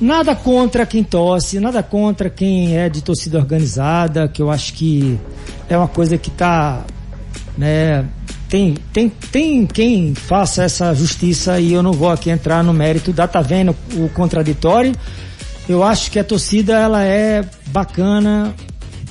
Nada 0.00 0.34
contra 0.34 0.84
quem 0.84 1.02
torce, 1.02 1.58
nada 1.58 1.82
contra 1.82 2.28
quem 2.28 2.76
é 2.76 2.88
de 2.88 3.02
torcida 3.02 3.38
organizada, 3.38 4.28
que 4.28 4.42
eu 4.42 4.50
acho 4.50 4.74
que 4.74 5.18
é 5.68 5.76
uma 5.76 5.88
coisa 5.88 6.18
que 6.18 6.30
tá, 6.30 6.84
né? 7.56 8.04
Tem, 8.48 8.74
tem, 8.92 9.08
tem 9.08 9.66
quem 9.66 10.14
faça 10.14 10.62
essa 10.62 10.94
justiça 10.94 11.58
e 11.58 11.72
eu 11.72 11.82
não 11.82 11.92
vou 11.92 12.10
aqui 12.10 12.30
entrar 12.30 12.62
no 12.62 12.72
mérito 12.72 13.12
da 13.12 13.26
tá 13.26 13.40
vendo 13.40 13.74
o 13.94 14.08
contraditório. 14.10 14.92
Eu 15.68 15.82
acho 15.82 16.10
que 16.12 16.18
a 16.18 16.24
torcida 16.24 16.74
ela 16.74 17.02
é 17.02 17.44
bacana 17.68 18.54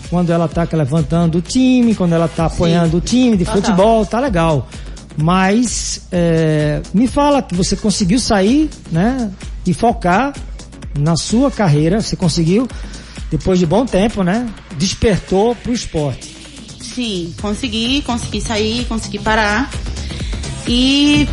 quando 0.10 0.32
ela 0.32 0.48
tá 0.48 0.66
levantando 0.72 1.40
o 1.40 1.42
time, 1.42 1.94
quando 1.94 2.14
ela 2.14 2.30
tá 2.30 2.46
apoiando 2.46 2.98
o 2.98 3.02
time 3.02 3.36
de 3.36 3.44
Total. 3.44 3.62
futebol, 3.62 4.06
tá 4.06 4.20
legal. 4.22 4.68
Mas 5.18 6.08
é, 6.12 6.82
me 6.94 7.08
fala 7.08 7.42
que 7.42 7.54
você 7.56 7.76
conseguiu 7.76 8.20
sair, 8.20 8.70
né? 8.92 9.32
E 9.66 9.74
focar 9.74 10.34
na 10.98 11.18
sua 11.18 11.52
carreira. 11.52 12.02
Você 12.02 12.16
conseguiu, 12.16 12.68
depois 13.30 13.60
de 13.60 13.66
bom 13.66 13.86
tempo, 13.86 14.24
né? 14.24 14.48
Despertou 14.78 15.56
pro 15.56 15.74
esporte. 15.74 16.35
Sim, 16.96 17.36
consegui, 17.42 18.02
consegui 18.04 18.40
sair, 18.40 18.86
consegui 18.86 19.20
parar. 19.20 19.70
E 20.66 21.28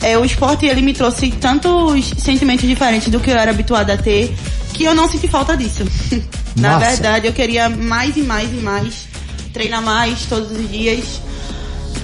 é, 0.00 0.16
o 0.16 0.24
esporte 0.24 0.64
ele 0.64 0.80
me 0.80 0.94
trouxe 0.94 1.30
tantos 1.32 2.14
sentimentos 2.16 2.66
diferentes 2.66 3.08
do 3.08 3.20
que 3.20 3.30
eu 3.30 3.36
era 3.36 3.50
habituada 3.50 3.92
a 3.92 3.98
ter, 3.98 4.34
que 4.72 4.84
eu 4.84 4.94
não 4.94 5.06
senti 5.06 5.28
falta 5.28 5.54
disso. 5.54 5.84
Na 6.56 6.78
verdade, 6.78 7.26
eu 7.26 7.32
queria 7.34 7.68
mais 7.68 8.16
e 8.16 8.22
mais 8.22 8.50
e 8.50 8.56
mais, 8.56 9.06
treinar 9.52 9.82
mais 9.82 10.24
todos 10.24 10.50
os 10.50 10.70
dias. 10.70 11.20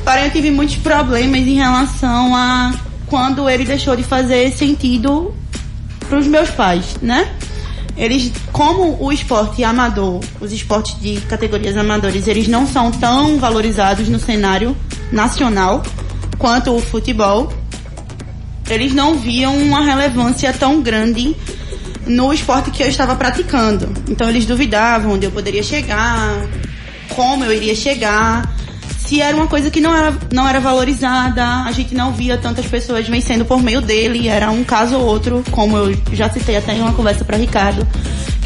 Porém, 0.05 0.25
eu 0.25 0.31
tive 0.31 0.51
muitos 0.51 0.77
problemas 0.77 1.40
em 1.40 1.55
relação 1.55 2.37
a 2.37 2.75
quando 3.07 3.49
ele 3.49 3.64
deixou 3.64 3.97
de 3.97 4.03
fazer 4.03 4.53
sentido 4.53 5.35
para 6.07 6.18
os 6.18 6.27
meus 6.27 6.51
pais, 6.51 6.85
né? 7.01 7.35
Eles, 7.97 8.33
como 8.59 9.01
o 9.01 9.12
esporte 9.12 9.62
amador, 9.62 10.18
os 10.40 10.53
esportes 10.53 11.01
de 11.01 11.21
categorias 11.21 11.77
amadores, 11.77 12.27
eles 12.27 12.49
não 12.49 12.66
são 12.66 12.90
tão 12.90 13.38
valorizados 13.38 14.09
no 14.09 14.18
cenário 14.18 14.77
nacional 15.12 15.81
quanto 16.38 16.75
o 16.75 16.81
futebol. 16.81 17.53
Eles 18.68 18.92
não 18.92 19.14
viam 19.14 19.57
uma 19.57 19.81
relevância 19.81 20.53
tão 20.53 20.83
grande 20.83 21.37
no 22.05 22.33
esporte 22.33 22.73
que 22.73 22.83
eu 22.83 22.88
estava 22.88 23.14
praticando. 23.14 23.92
Então 24.09 24.29
eles 24.29 24.44
duvidavam 24.44 25.12
onde 25.12 25.25
eu 25.25 25.31
poderia 25.31 25.62
chegar, 25.62 26.44
como 27.14 27.44
eu 27.44 27.53
iria 27.53 27.77
chegar, 27.77 28.42
se 29.09 29.23
era 29.23 29.35
uma 29.35 29.47
coisa 29.47 29.71
que 29.71 29.81
não 29.81 29.97
era, 29.97 30.14
não 30.31 30.47
era 30.47 30.61
valorizada, 30.61 31.62
a 31.64 31.73
gente 31.73 31.94
não 31.94 32.12
via 32.12 32.37
tantas 32.37 32.66
pessoas 32.66 33.09
vencendo 33.09 33.42
por 33.42 33.62
meio 33.62 33.81
dele, 33.81 34.29
era 34.29 34.51
um 34.51 34.62
caso 34.62 34.97
ou 34.97 35.07
outro, 35.07 35.42
como 35.51 35.79
eu 35.79 35.97
já 36.12 36.29
citei 36.29 36.57
até 36.57 36.75
em 36.75 36.83
uma 36.83 36.92
conversa 36.92 37.25
para 37.25 37.38
Ricardo, 37.38 37.87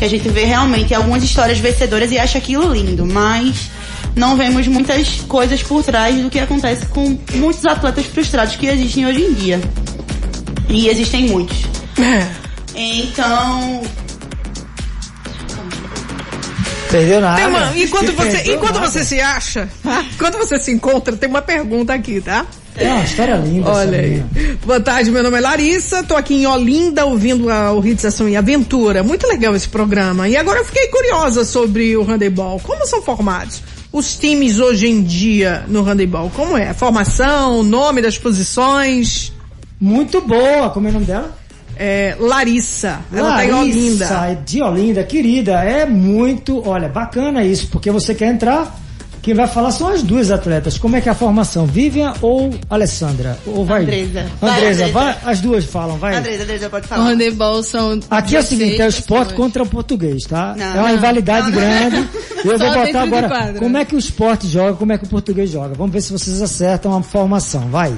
que 0.02 0.06
a 0.06 0.10
gente 0.10 0.28
vê 0.30 0.44
realmente 0.44 0.92
algumas 0.92 1.22
histórias 1.22 1.60
vencedoras 1.60 2.10
e 2.10 2.18
acha 2.18 2.36
aquilo 2.38 2.72
lindo, 2.74 3.06
mas 3.06 3.70
não 4.16 4.36
vemos 4.36 4.66
muitas 4.66 5.20
coisas 5.28 5.62
por 5.62 5.84
trás 5.84 6.16
do 6.20 6.28
que 6.28 6.40
acontece 6.40 6.86
com 6.86 7.16
muitos 7.34 7.64
atletas 7.64 8.06
frustrados 8.06 8.56
que 8.56 8.66
existem 8.66 9.06
hoje 9.06 9.22
em 9.22 9.32
dia. 9.32 9.60
E 10.68 10.88
existem 10.88 11.28
muitos. 11.28 11.56
Então, 12.74 13.82
Perdeu 16.90 17.20
na 17.20 17.36
Tem 17.36 17.44
área. 17.44 17.56
uma- 17.68 17.78
enquanto 17.78 18.12
você, 18.12 18.52
enquanto 18.52 18.74
nada. 18.74 18.90
você 18.90 19.04
se 19.04 19.20
acha, 19.20 19.68
enquanto 20.14 20.36
você 20.36 20.58
se 20.58 20.72
encontra, 20.72 21.16
tem 21.16 21.28
uma 21.28 21.40
pergunta 21.42 21.94
aqui, 21.94 22.20
tá? 22.20 22.44
É 22.76 22.88
uma 22.92 23.04
história 23.04 23.35
linda. 23.37 23.70
Olha 23.70 23.98
aí. 23.98 24.22
Boa 24.64 24.80
tarde, 24.80 25.11
meu 25.11 25.22
nome 25.22 25.37
é 25.37 25.40
Larissa, 25.40 26.02
tô 26.02 26.16
aqui 26.16 26.35
em 26.35 26.46
Olinda 26.46 27.04
ouvindo 27.04 27.50
a 27.50 27.70
Ritzação 27.80 28.28
e 28.28 28.37
Aventura. 28.37 29.02
Muito 29.02 29.26
legal 29.26 29.54
esse 29.54 29.68
programa. 29.68 30.28
E 30.28 30.37
agora 30.37 30.61
eu 30.61 30.64
fiquei 30.64 30.88
curiosa 30.88 31.44
sobre 31.44 31.96
o 31.96 32.02
handebol. 32.02 32.58
Como 32.61 32.87
são 32.87 33.02
formados 33.02 33.62
os 33.92 34.16
times 34.16 34.58
hoje 34.58 34.88
em 34.88 35.02
dia 35.02 35.64
no 35.68 35.82
handebol? 35.82 36.30
Como 36.35 36.56
é? 36.56 36.72
Formação, 36.72 37.62
nome 37.62 38.00
das 38.00 38.16
posições? 38.16 39.32
Muito 39.78 40.20
boa. 40.22 40.70
Como 40.70 40.87
é 40.87 40.90
o 40.90 40.94
nome 40.94 41.06
dela? 41.06 41.37
É, 41.76 42.16
Larissa. 42.18 43.00
Ela 43.12 43.37
tá 43.37 43.44
em 43.44 43.50
Larissa, 43.50 44.04
Olinda. 44.04 44.30
é 44.30 44.35
de 44.35 44.62
Olinda, 44.62 45.04
querida, 45.04 45.52
é 45.64 45.85
muito, 45.87 46.62
olha, 46.68 46.88
bacana 46.88 47.44
isso, 47.44 47.68
porque 47.68 47.90
você 47.90 48.14
quer 48.14 48.28
entrar, 48.28 48.78
quem 49.22 49.35
vai 49.35 49.46
falar 49.46 49.70
são 49.70 49.87
as 49.88 50.02
duas 50.02 50.30
atletas. 50.32 50.76
Como 50.78 50.96
é 50.96 51.00
que 51.00 51.08
é 51.08 51.12
a 51.12 51.14
formação? 51.14 51.64
Vivian 51.64 52.12
ou 52.20 52.50
Alessandra? 52.68 53.38
Ou 53.46 53.64
vai? 53.64 53.82
Andresa. 53.82 54.26
Vai, 54.40 54.50
Andresa, 54.50 54.85
Andresa. 54.87 54.92
vai, 54.92 55.18
as 55.24 55.40
duas 55.40 55.64
falam, 55.64 55.96
vai. 55.96 56.16
Andresa, 56.16 56.42
Andresa 56.42 56.68
pode 56.68 56.87
O 56.87 56.88
falar. 56.88 57.04
handebol 57.04 57.62
são. 57.62 58.00
Aqui 58.11 58.35
é 58.35 58.40
o 58.40 58.42
16 58.42 58.46
seguinte, 58.48 58.82
é 58.82 58.87
o 58.87 58.88
esporte 58.88 59.28
pessoas. 59.28 59.37
contra 59.37 59.62
o 59.62 59.66
português, 59.66 60.24
tá? 60.24 60.54
Não, 60.58 60.64
é 60.66 60.70
uma 60.70 60.82
não, 60.88 60.94
rivalidade 60.96 61.50
não, 61.52 61.61
não. 61.61 61.61
grande. 61.61 62.08
Eu 62.44 62.58
vou 62.58 62.58
Só 62.58 62.74
botar 62.85 63.02
agora 63.02 63.54
como 63.58 63.76
é 63.76 63.85
que 63.85 63.94
o 63.94 63.98
esporte 63.98 64.48
joga, 64.48 64.74
como 64.74 64.92
é 64.92 64.98
que 64.98 65.04
o 65.04 65.08
português 65.08 65.48
joga. 65.50 65.74
Vamos 65.74 65.92
ver 65.92 66.00
se 66.00 66.12
vocês 66.12 66.42
acertam 66.42 66.96
a 66.96 67.02
formação, 67.02 67.68
vai. 67.70 67.94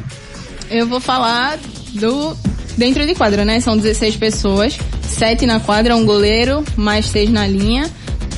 Eu 0.70 0.87
vou 0.87 1.00
falar 1.00 1.58
do. 1.94 2.37
Dentro 2.76 3.06
de 3.06 3.14
quadra, 3.14 3.44
né? 3.44 3.60
São 3.60 3.76
16 3.76 4.16
pessoas, 4.16 4.76
7 5.08 5.46
na 5.46 5.60
quadra, 5.60 5.94
um 5.96 6.04
goleiro, 6.04 6.64
mais 6.76 7.06
6 7.06 7.30
na 7.30 7.46
linha. 7.46 7.88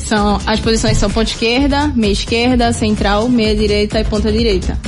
São, 0.07 0.38
as 0.47 0.61
posições 0.61 0.99
são 0.99 1.11
ponta 1.11 1.31
esquerda, 1.31 1.88
meia 1.88 2.12
esquerda, 2.12 2.73
central, 2.73 3.29
meia 3.29 3.57
direita 3.57 3.99
e 3.99 4.05
ponta 4.05 4.31
direita. 4.31 4.79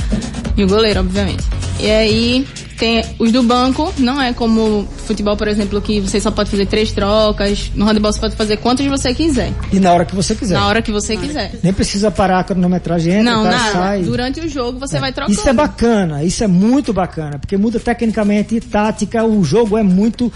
E 0.55 0.63
o 0.63 0.67
goleiro, 0.67 1.01
obviamente. 1.01 1.43
E 1.77 1.91
aí 1.91 2.47
tem 2.77 3.03
os 3.19 3.29
do 3.29 3.43
banco, 3.43 3.93
não 3.97 4.21
é 4.21 4.31
como 4.31 4.87
futebol, 5.05 5.35
por 5.35 5.49
exemplo, 5.49 5.81
que 5.81 5.99
você 5.99 6.21
só 6.21 6.31
pode 6.31 6.49
fazer 6.49 6.65
três 6.65 6.93
trocas. 6.93 7.69
No 7.75 7.85
handebol 7.85 8.13
você 8.13 8.19
pode 8.21 8.35
fazer 8.37 8.55
quantos 8.57 8.85
você 8.85 9.13
quiser. 9.13 9.51
E 9.73 9.79
na 9.81 9.91
hora 9.91 10.05
que 10.05 10.15
você 10.15 10.33
quiser. 10.33 10.53
Na 10.53 10.65
hora 10.67 10.81
que 10.81 10.89
você 10.89 11.17
quiser. 11.17 11.51
Nem 11.61 11.73
precisa 11.73 12.09
parar 12.09 12.39
a 12.39 12.43
cronometragem, 12.45 13.15
entra, 13.15 13.33
Não, 13.33 13.43
tá, 13.43 13.51
nada. 13.51 13.71
sai. 13.73 14.03
Durante 14.03 14.39
o 14.39 14.47
jogo 14.47 14.79
você 14.79 14.99
vai 14.99 15.11
trocando. 15.11 15.37
Isso 15.37 15.49
é 15.49 15.53
bacana, 15.53 16.23
isso 16.23 16.41
é 16.41 16.47
muito 16.47 16.93
bacana, 16.93 17.37
porque 17.37 17.57
muda 17.57 17.77
tecnicamente 17.77 18.55
e 18.55 18.61
tática, 18.61 19.25
o 19.25 19.43
jogo 19.43 19.77
é 19.77 19.83
muito. 19.83 20.31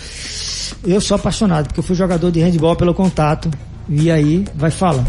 Eu 0.86 1.00
sou 1.00 1.16
apaixonado, 1.16 1.68
porque 1.68 1.80
eu 1.80 1.84
fui 1.84 1.96
jogador 1.96 2.30
de 2.30 2.42
handball 2.42 2.76
pelo 2.76 2.94
contato. 2.94 3.50
E 3.90 4.10
aí, 4.12 4.46
vai 4.56 4.72
falar. 4.72 5.06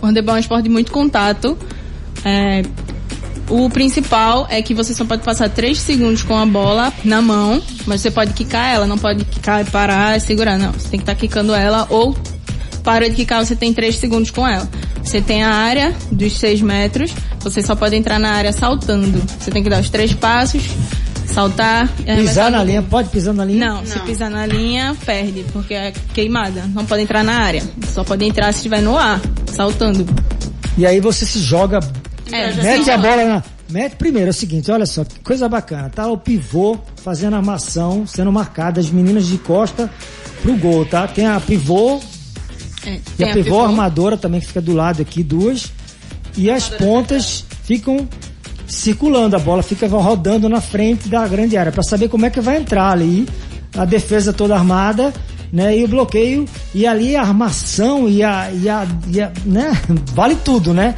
O 0.00 0.06
handebol 0.06 0.34
é 0.34 0.38
um 0.38 0.40
esporte 0.40 0.64
de 0.64 0.68
muito 0.68 0.92
contato. 0.92 1.56
É, 2.24 2.62
o 3.48 3.70
principal 3.70 4.46
é 4.50 4.60
que 4.60 4.74
você 4.74 4.92
só 4.92 5.04
pode 5.04 5.22
passar 5.22 5.48
3 5.48 5.78
segundos 5.78 6.22
com 6.22 6.36
a 6.36 6.44
bola 6.44 6.92
na 7.04 7.22
mão, 7.22 7.62
mas 7.86 8.00
você 8.00 8.10
pode 8.10 8.32
quicar 8.32 8.74
ela, 8.74 8.86
não 8.86 8.98
pode 8.98 9.24
quicar 9.24 9.64
parar 9.70 10.16
e 10.16 10.20
segurar, 10.20 10.58
não. 10.58 10.72
Você 10.72 10.88
tem 10.88 10.98
que 10.98 11.04
estar 11.04 11.14
quicando 11.14 11.54
ela 11.54 11.86
ou 11.88 12.16
para 12.82 13.08
de 13.08 13.16
quicar, 13.16 13.44
você 13.44 13.54
tem 13.54 13.72
3 13.72 13.96
segundos 13.96 14.30
com 14.30 14.46
ela. 14.46 14.68
Você 15.02 15.20
tem 15.20 15.44
a 15.44 15.50
área 15.50 15.94
dos 16.10 16.32
6 16.38 16.62
metros, 16.62 17.12
você 17.40 17.62
só 17.62 17.76
pode 17.76 17.94
entrar 17.94 18.18
na 18.18 18.30
área 18.30 18.52
saltando. 18.52 19.22
Você 19.38 19.52
tem 19.52 19.62
que 19.62 19.70
dar 19.70 19.80
os 19.80 19.88
três 19.88 20.12
passos, 20.12 20.62
saltar 21.26 21.88
e 22.04 22.10
arremessar 22.10 22.46
Pisar 22.46 22.50
na 22.50 22.64
linha, 22.64 22.82
pode 22.82 23.08
pisar 23.10 23.34
na 23.34 23.44
linha? 23.44 23.68
Não, 23.68 23.86
se 23.86 23.98
Não. 23.98 24.04
pisar 24.04 24.30
na 24.30 24.46
linha, 24.46 24.96
perde, 25.04 25.44
porque 25.52 25.74
é 25.74 25.92
queimada. 26.14 26.64
Não 26.74 26.84
pode 26.84 27.02
entrar 27.02 27.22
na 27.24 27.38
área. 27.38 27.62
Só 27.92 28.04
pode 28.04 28.24
entrar 28.24 28.52
se 28.52 28.58
estiver 28.58 28.80
no 28.82 28.96
ar, 28.96 29.20
saltando. 29.52 30.06
E 30.78 30.86
aí 30.86 31.00
você 31.00 31.24
se 31.24 31.38
joga, 31.40 31.80
É, 32.30 32.52
mete 32.54 32.84
se 32.84 32.90
a 32.90 32.98
bola 32.98 33.24
na. 33.24 33.42
Mete 33.68 33.96
primeiro, 33.96 34.28
é 34.28 34.30
o 34.30 34.34
seguinte, 34.34 34.70
olha 34.70 34.86
só, 34.86 35.04
que 35.04 35.18
coisa 35.20 35.48
bacana. 35.48 35.90
Tá 35.90 36.06
o 36.06 36.16
pivô 36.16 36.78
fazendo 37.02 37.34
a 37.34 37.38
armação, 37.38 38.06
sendo 38.06 38.30
marcada, 38.30 38.78
as 38.80 38.88
meninas 38.90 39.26
de 39.26 39.38
costa 39.38 39.90
pro 40.40 40.56
gol, 40.56 40.84
tá? 40.86 41.08
Tem 41.08 41.26
a 41.26 41.40
pivô 41.40 42.00
É, 42.86 42.90
e 42.94 43.00
tem 43.16 43.30
a 43.30 43.32
pivô 43.32 43.60
armadora 43.64 44.16
também 44.16 44.40
que 44.40 44.46
fica 44.46 44.60
do 44.60 44.72
lado 44.72 45.02
aqui, 45.02 45.22
duas. 45.24 45.72
E 46.36 46.48
as 46.50 46.68
pontas 46.68 47.44
ficam 47.64 48.08
circulando, 48.66 49.36
a 49.36 49.38
bola 49.38 49.62
fica 49.62 49.86
rodando 49.86 50.48
na 50.48 50.60
frente 50.60 51.08
da 51.08 51.26
grande 51.26 51.56
área, 51.56 51.72
para 51.72 51.82
saber 51.82 52.08
como 52.08 52.26
é 52.26 52.30
que 52.30 52.40
vai 52.40 52.56
entrar 52.58 52.90
ali. 52.90 53.26
A 53.76 53.84
defesa 53.84 54.32
toda 54.32 54.54
armada, 54.54 55.12
né? 55.52 55.76
E 55.76 55.84
o 55.84 55.88
bloqueio, 55.88 56.46
e 56.74 56.86
ali 56.86 57.14
a 57.14 57.20
armação 57.22 58.08
e 58.08 58.22
a. 58.22 58.50
E 58.52 58.68
a, 58.68 58.86
e 59.08 59.20
a 59.20 59.30
né? 59.44 59.70
Vale 60.14 60.34
tudo, 60.36 60.72
né? 60.72 60.94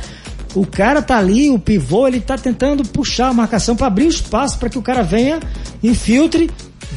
O 0.55 0.65
cara 0.65 1.03
tá 1.03 1.19
ali, 1.19 1.51
o 1.51 1.59
pivô, 1.59 2.07
ele 2.09 2.21
tá 2.21 2.39
tentando 2.39 2.83
puxar 2.85 3.29
a 3.29 3.33
marcação 3.35 3.75
para 3.77 3.87
abrir 3.89 4.07
o 4.07 4.09
espaço 4.09 4.59
para 4.59 4.69
que 4.69 4.79
o 4.79 4.83
cara 4.83 5.03
venha, 5.03 5.41
infiltre, 5.83 6.51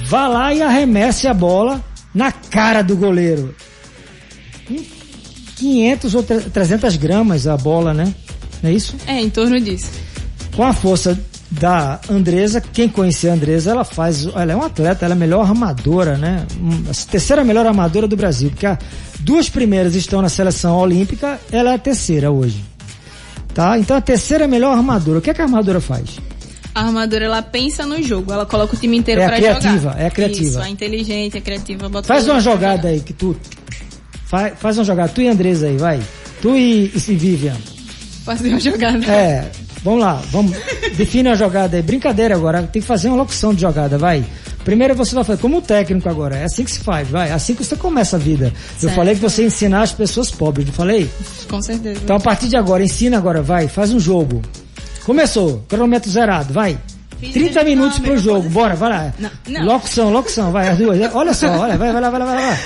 vá 0.06 0.28
lá 0.28 0.54
e 0.54 0.62
arremesse 0.62 1.28
a 1.28 1.34
bola 1.34 1.84
na 2.14 2.32
cara 2.32 2.82
do 2.82 2.96
goleiro. 2.96 3.54
500 5.58 6.16
ou 6.16 6.24
tre- 6.24 6.40
300 6.42 6.96
gramas 6.96 7.46
a 7.48 7.58
bola, 7.58 7.94
né? 7.94 8.14
Não 8.64 8.70
é 8.70 8.74
isso? 8.74 8.96
É, 9.06 9.20
em 9.20 9.30
torno 9.30 9.60
disso. 9.60 9.90
Com 10.56 10.64
a 10.64 10.74
força 10.74 11.18
da 11.50 12.00
Andresa, 12.10 12.62
quem 12.62 12.88
conhecer 12.88 13.30
a 13.30 13.34
Andresa, 13.34 13.72
ela 13.72 13.84
faz, 13.84 14.26
ela 14.26 14.52
é 14.52 14.56
uma 14.56 14.68
atleta, 14.68 15.06
ela 15.06 15.14
é 15.14 15.18
a 15.18 15.20
melhor 15.20 15.46
armadora, 15.46 16.18
né? 16.18 16.46
Hum, 16.60 16.84
A 16.90 17.12
terceira 17.12 17.44
melhor 17.44 17.66
armadora 17.66 18.08
do 18.08 18.16
Brasil, 18.16 18.50
porque 18.50 18.66
as 18.66 18.78
duas 19.20 19.50
primeiras 19.50 19.96
estão 19.96 20.22
na 20.22 20.30
seleção 20.30 20.78
olímpica, 20.78 21.40
ela 21.52 21.72
é 21.72 21.76
a 21.76 21.78
terceira 21.80 22.32
hoje. 22.32 22.64
Tá? 23.54 23.78
Então 23.78 23.98
a 23.98 24.02
terceira 24.02 24.48
melhor 24.48 24.78
armadura. 24.78 25.20
O 25.20 25.22
que, 25.22 25.30
é 25.30 25.34
que 25.34 25.42
a 25.42 25.44
armadura 25.44 25.82
faz? 25.82 26.06
A 26.74 26.86
armadura, 26.86 27.26
ela 27.26 27.42
pensa 27.42 27.86
no 27.86 28.02
jogo, 28.02 28.32
ela 28.32 28.46
coloca 28.46 28.76
o 28.76 28.80
time 28.80 28.96
inteiro 28.98 29.20
É 29.20 29.26
a 29.26 29.28
pra 29.28 29.38
criativa, 29.38 29.78
jogar. 29.92 30.00
é 30.02 30.08
a 30.08 30.12
criativa. 30.12 30.48
Isso, 30.48 30.60
a 30.62 30.70
inteligente, 30.70 31.38
a 31.38 31.42
criativa. 31.42 31.90
Bota 31.90 32.08
Faz 32.08 32.26
uma 32.30 32.40
jogada 32.40 32.88
aí 32.88 33.02
que 33.02 33.12
tu. 33.12 33.36
Faz, 34.26 34.54
faz 34.58 34.78
uma 34.78 34.86
jogada. 34.86 35.10
Tu 35.10 35.22
e 35.24 35.28
Andresa 35.28 35.68
aí, 35.68 35.76
vai. 35.76 36.00
Tu 36.42 36.56
e, 36.56 36.86
e 36.96 37.00
Vivian. 37.16 37.58
Fazer 38.24 38.50
uma 38.52 38.60
jogada. 38.62 39.06
É, 39.06 39.52
vamos 39.84 40.00
lá, 40.02 40.22
vamos. 40.32 40.56
Define 40.96 41.30
a 41.30 41.36
jogada 41.36 41.78
aí. 41.78 41.84
Brincadeira 41.84 42.36
agora, 42.36 42.64
tem 42.64 42.82
que 42.82 42.88
fazer 42.88 43.08
uma 43.10 43.18
locução 43.18 43.54
de 43.54 43.62
jogada, 43.62 43.98
vai. 43.98 44.24
Primeiro 44.64 44.94
você 44.96 45.16
vai 45.16 45.24
fazer, 45.24 45.42
como 45.42 45.62
técnico 45.62 46.08
agora, 46.08 46.36
é 46.38 46.44
assim 46.44 46.64
que 46.64 46.72
se 46.72 46.80
faz, 46.80 47.08
vai. 47.10 47.30
É 47.30 47.34
assim 47.34 47.56
que 47.56 47.64
você 47.64 47.76
começa 47.76 48.16
a 48.16 48.20
vida. 48.20 48.46
Eu 48.76 48.80
Certo. 48.80 48.96
falei 48.96 49.16
que 49.16 49.22
você 49.22 49.44
ensinar 49.46 49.82
as 49.82 49.92
pessoas 49.92 50.30
pobres, 50.30 50.68
não 50.68 50.74
falei? 50.74 51.10
Com 51.50 51.62
certeza. 51.62 52.00
Então 52.04 52.16
a 52.16 52.20
partir 52.20 52.48
de 52.48 52.56
agora, 52.56 52.84
ensina 52.84 53.18
agora, 53.18 53.42
vai, 53.42 53.68
faz 53.68 53.92
um 53.92 54.00
jogo. 54.00 54.42
Começou, 55.06 55.64
cronômetro 55.68 56.10
zerado, 56.12 56.54
vai. 56.54 56.78
30 57.34 57.64
minutos 57.64 58.00
pro 58.00 58.18
jogo, 58.18 58.50
bora, 58.50 58.76
vai 58.76 58.90
lá. 58.90 59.14
Não, 59.20 59.30
não. 59.48 59.66
Locução, 59.66 60.12
locução, 60.12 60.52
vai, 60.52 60.70
as 60.70 60.78
duas. 60.78 61.00
Olha 61.14 61.34
só, 61.34 61.48
olha, 61.58 61.78
vai, 61.78 61.92
vai 61.92 62.02
lá, 62.02 62.10
vai 62.10 62.20
lá, 62.20 62.26
vai 62.26 62.36
lá. 62.50 62.58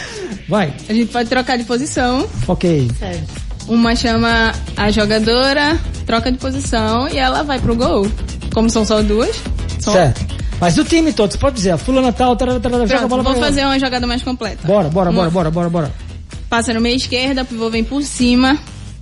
Vai, 0.48 0.74
A 0.90 0.94
gente 0.94 1.12
pode 1.12 1.28
trocar 1.30 1.58
de 1.58 1.64
posição. 1.64 2.28
ok. 2.48 2.90
Uma 3.68 3.96
chama 3.96 4.54
a 4.78 4.92
jogadora, 4.92 5.78
troca 6.06 6.32
de 6.32 6.38
posição 6.38 7.10
e 7.10 7.18
ela 7.18 7.44
vai 7.44 7.60
pro 7.60 7.76
gol. 7.76 8.08
Como 8.54 8.70
são 8.70 8.86
só 8.86 9.02
duas. 9.02 9.42
Só... 9.80 9.92
Certo. 9.92 10.36
Mas 10.60 10.78
o 10.78 10.86
time 10.86 11.12
todo, 11.12 11.32
você 11.32 11.38
pode 11.38 11.56
dizer, 11.58 11.72
a 11.72 11.78
fulana 11.78 12.14
tal, 12.14 12.36
tarara, 12.36 12.60
tarara, 12.60 12.88
joga 12.88 12.96
a 12.96 13.08
Pronto, 13.08 13.24
bola 13.24 13.24
vou 13.24 13.44
fazer 13.44 13.66
uma 13.66 13.78
jogada 13.78 14.08
mais 14.08 14.24
completa. 14.24 14.66
Bora, 14.66 14.88
bora, 14.90 15.12
bora, 15.12 15.30
bora, 15.30 15.52
bora, 15.52 15.70
bora. 15.70 15.92
Passa 16.50 16.74
no 16.74 16.80
meio 16.80 16.96
esquerda, 16.96 17.42
o 17.42 17.46
pivô 17.46 17.70
vem 17.70 17.84
por 17.84 18.02
cima. 18.04 18.58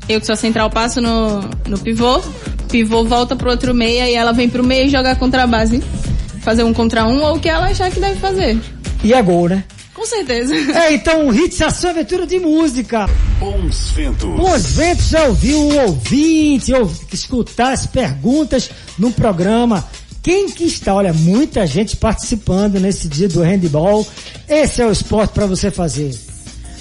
Eu 0.10 0.20
que 0.20 0.26
sou 0.26 0.36
central 0.36 0.70
passo 0.70 1.00
no, 1.00 1.42
no 1.68 1.78
pivô. 1.78 2.22
Pivô 2.70 3.04
volta 3.04 3.36
pro 3.36 3.52
outro 3.52 3.74
meia 3.74 4.10
e 4.10 4.16
ela 4.16 4.34
vem 4.34 4.50
pro 4.50 4.64
meio 4.64 4.88
e 4.88 4.90
jogar 4.90 5.16
contra 5.18 5.44
a 5.44 5.48
base. 5.48 5.82
Fazer 6.42 6.64
um 6.64 6.74
contra 6.74 7.06
um 7.06 7.22
ou 7.22 7.36
o 7.36 7.40
que 7.40 7.48
ela 7.48 7.68
achar 7.68 7.92
que 7.92 8.00
deve 8.00 8.20
fazer. 8.20 8.60
E 9.04 9.14
é 9.14 9.22
gol, 9.22 9.48
né? 9.48 9.64
Com 9.94 10.06
certeza. 10.06 10.54
É, 10.74 10.94
então, 10.94 11.34
Hits 11.34 11.62
Ação 11.62 11.92
Aventura 11.92 12.26
de 12.26 12.40
Música. 12.40 13.08
Bons 13.40 13.92
ventos. 13.92 14.36
Bons 14.36 14.66
ventos 14.74 15.08
já 15.10 15.26
ouviu 15.26 15.60
o 15.60 15.82
ouvinte, 15.88 16.74
ou 16.74 16.92
escutar 17.12 17.74
as 17.74 17.86
perguntas 17.86 18.70
no 18.98 19.12
programa. 19.12 19.88
Quem 20.22 20.50
que 20.50 20.64
está? 20.64 20.94
Olha, 20.94 21.14
muita 21.14 21.68
gente 21.68 21.98
participando 21.98 22.80
nesse 22.80 23.08
dia 23.08 23.28
do 23.28 23.42
handball. 23.42 24.08
Esse 24.48 24.82
é 24.82 24.86
o 24.86 24.92
esporte 24.92 25.32
para 25.34 25.46
você 25.46 25.70
fazer. 25.70 26.18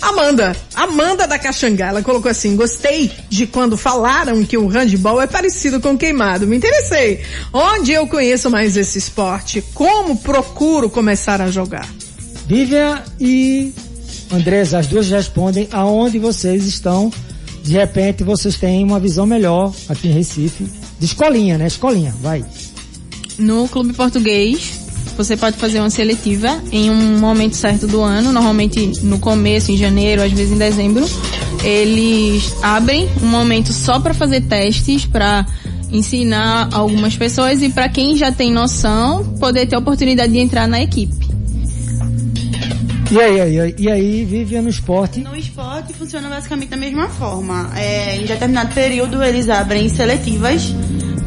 Amanda, 0.00 0.56
Amanda 0.74 1.28
da 1.28 1.38
Caxangá, 1.38 1.88
ela 1.88 2.02
colocou 2.02 2.28
assim, 2.28 2.56
gostei 2.56 3.10
de 3.28 3.46
quando 3.46 3.76
falaram 3.76 4.44
que 4.44 4.58
o 4.58 4.66
handball 4.66 5.22
é 5.22 5.28
parecido 5.28 5.80
com 5.80 5.96
queimado, 5.96 6.44
me 6.44 6.56
interessei. 6.56 7.20
Onde 7.52 7.92
eu 7.92 8.08
conheço 8.08 8.50
mais 8.50 8.76
esse 8.76 8.98
esporte? 8.98 9.62
Como 9.72 10.18
procuro 10.18 10.90
começar 10.90 11.40
a 11.40 11.52
jogar? 11.52 11.88
Vivian 12.46 13.02
e 13.20 13.72
Andresa, 14.30 14.78
as 14.78 14.86
duas 14.86 15.10
respondem 15.10 15.68
aonde 15.72 16.18
vocês 16.18 16.66
estão. 16.66 17.12
De 17.62 17.72
repente 17.72 18.24
vocês 18.24 18.56
têm 18.56 18.82
uma 18.82 18.98
visão 18.98 19.26
melhor 19.26 19.72
aqui 19.88 20.08
em 20.08 20.12
Recife. 20.12 20.66
De 20.98 21.04
escolinha, 21.04 21.58
né? 21.58 21.66
Escolinha, 21.66 22.14
vai. 22.20 22.44
No 23.38 23.68
clube 23.68 23.92
português, 23.92 24.80
você 25.16 25.36
pode 25.36 25.56
fazer 25.56 25.80
uma 25.80 25.90
seletiva 25.90 26.60
em 26.70 26.90
um 26.90 27.18
momento 27.18 27.56
certo 27.56 27.86
do 27.86 28.00
ano, 28.00 28.32
normalmente 28.32 28.92
no 29.02 29.18
começo, 29.18 29.70
em 29.70 29.76
janeiro, 29.76 30.22
às 30.22 30.32
vezes 30.32 30.52
em 30.52 30.58
dezembro. 30.58 31.04
Eles 31.62 32.54
abrem 32.62 33.08
um 33.22 33.26
momento 33.26 33.72
só 33.72 34.00
para 34.00 34.14
fazer 34.14 34.42
testes, 34.42 35.04
para 35.04 35.46
ensinar 35.90 36.70
algumas 36.72 37.16
pessoas 37.16 37.62
e 37.62 37.68
para 37.68 37.88
quem 37.88 38.16
já 38.16 38.32
tem 38.32 38.50
noção, 38.52 39.24
poder 39.38 39.66
ter 39.66 39.76
a 39.76 39.78
oportunidade 39.78 40.32
de 40.32 40.38
entrar 40.38 40.66
na 40.66 40.82
equipe. 40.82 41.21
E 43.12 43.20
aí, 43.20 43.36
e 43.54 43.60
aí, 43.60 43.74
e 43.78 43.90
aí 43.90 44.24
Vivian 44.24 44.62
no 44.62 44.70
esporte. 44.70 45.20
No 45.20 45.36
esporte 45.36 45.92
funciona 45.92 46.28
basicamente 46.30 46.70
da 46.70 46.76
mesma 46.78 47.08
forma. 47.08 47.70
É, 47.76 48.16
em 48.16 48.24
determinado 48.24 48.72
período 48.74 49.22
eles 49.22 49.48
abrem 49.50 49.88
seletivas 49.90 50.72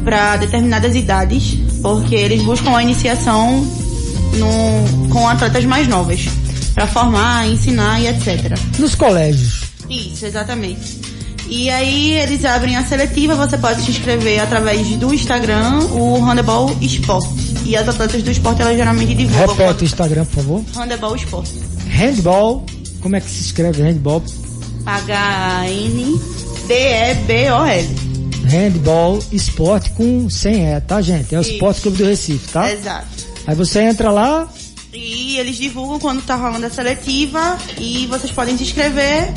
para 0.04 0.36
determinadas 0.36 0.96
idades, 0.96 1.56
porque 1.82 2.14
eles 2.16 2.42
buscam 2.42 2.76
a 2.76 2.82
iniciação 2.82 3.64
no- 4.34 5.08
com 5.12 5.28
atletas 5.28 5.64
mais 5.64 5.86
novas, 5.86 6.24
para 6.74 6.86
formar, 6.88 7.46
ensinar 7.48 8.00
e 8.00 8.08
etc. 8.08 8.58
Nos 8.78 8.94
colégios. 8.96 9.62
Isso, 9.88 10.26
exatamente. 10.26 11.00
E 11.48 11.70
aí 11.70 12.14
eles 12.14 12.44
abrem 12.44 12.74
a 12.76 12.84
seletiva, 12.84 13.36
você 13.36 13.56
pode 13.56 13.80
se 13.82 13.92
inscrever 13.92 14.40
através 14.40 14.84
do 14.96 15.14
Instagram, 15.14 15.78
o 15.92 16.16
Handebol 16.24 16.76
Esporte. 16.80 17.28
E 17.64 17.76
as 17.76 17.88
atletas 17.88 18.22
do 18.24 18.30
esporte 18.32 18.62
elas 18.62 18.76
geralmente 18.76 19.14
divulgam. 19.14 19.54
Repete 19.54 19.84
o 19.84 19.86
Instagram, 19.86 20.24
por 20.24 20.34
favor. 20.34 20.64
Handebol 20.76 21.14
Esporte. 21.14 21.52
Handball. 21.96 22.64
Como 23.00 23.16
é 23.16 23.20
que 23.20 23.30
se 23.30 23.40
escreve 23.42 23.82
handball? 23.82 24.22
H-A-N-D-E-B-O-L. 26.68 27.88
Handball 28.48 29.18
esporte 29.32 29.90
com 29.90 30.30
sem 30.30 30.66
E, 30.68 30.80
tá, 30.80 31.00
gente? 31.00 31.34
É 31.34 31.38
o 31.38 31.40
Esporte 31.42 31.80
Clube 31.80 31.98
do 31.98 32.04
Recife, 32.04 32.48
tá? 32.48 32.70
Exato. 32.72 33.06
Aí 33.46 33.54
você 33.54 33.80
entra 33.80 34.10
lá, 34.10 34.48
E 34.92 35.36
eles 35.38 35.56
divulgam 35.56 35.98
quando 35.98 36.22
tá 36.22 36.36
rolando 36.36 36.66
a 36.66 36.70
seletiva 36.70 37.58
e 37.78 38.06
vocês 38.06 38.32
podem 38.32 38.56
se 38.56 38.62
inscrever, 38.62 39.32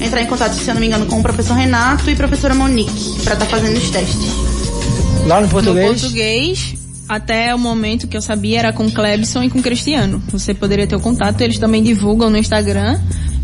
entrar 0.00 0.22
em 0.22 0.26
contato, 0.26 0.54
se 0.54 0.66
eu 0.68 0.74
não 0.74 0.80
me 0.80 0.86
engano, 0.86 1.04
com 1.06 1.18
o 1.18 1.22
professor 1.22 1.54
Renato 1.54 2.08
e 2.08 2.16
professora 2.16 2.54
Monique, 2.54 3.20
para 3.24 3.34
estar 3.34 3.46
fazendo 3.46 3.76
os 3.76 3.90
testes. 3.90 4.30
lá 5.26 5.40
no 5.40 5.48
No 5.48 5.52
português. 5.52 6.74
Até 7.14 7.54
o 7.54 7.58
momento 7.58 8.06
que 8.06 8.16
eu 8.16 8.22
sabia 8.22 8.60
era 8.60 8.72
com 8.72 8.90
Clebson 8.90 9.42
e 9.42 9.50
com 9.50 9.60
Cristiano. 9.60 10.22
Você 10.30 10.54
poderia 10.54 10.86
ter 10.86 10.96
o 10.96 11.00
contato, 11.00 11.40
eles 11.42 11.58
também 11.58 11.82
divulgam 11.82 12.30
no 12.30 12.38
Instagram 12.38 12.98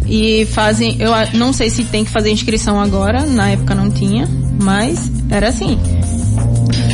e 0.07 0.46
fazem, 0.46 0.96
eu 0.98 1.12
não 1.35 1.52
sei 1.52 1.68
se 1.68 1.85
tem 1.85 2.04
que 2.04 2.11
fazer 2.11 2.31
inscrição 2.31 2.81
agora, 2.81 3.26
na 3.26 3.50
época 3.50 3.74
não 3.74 3.90
tinha, 3.90 4.26
mas 4.62 5.11
era 5.31 5.48
assim. 5.48 5.78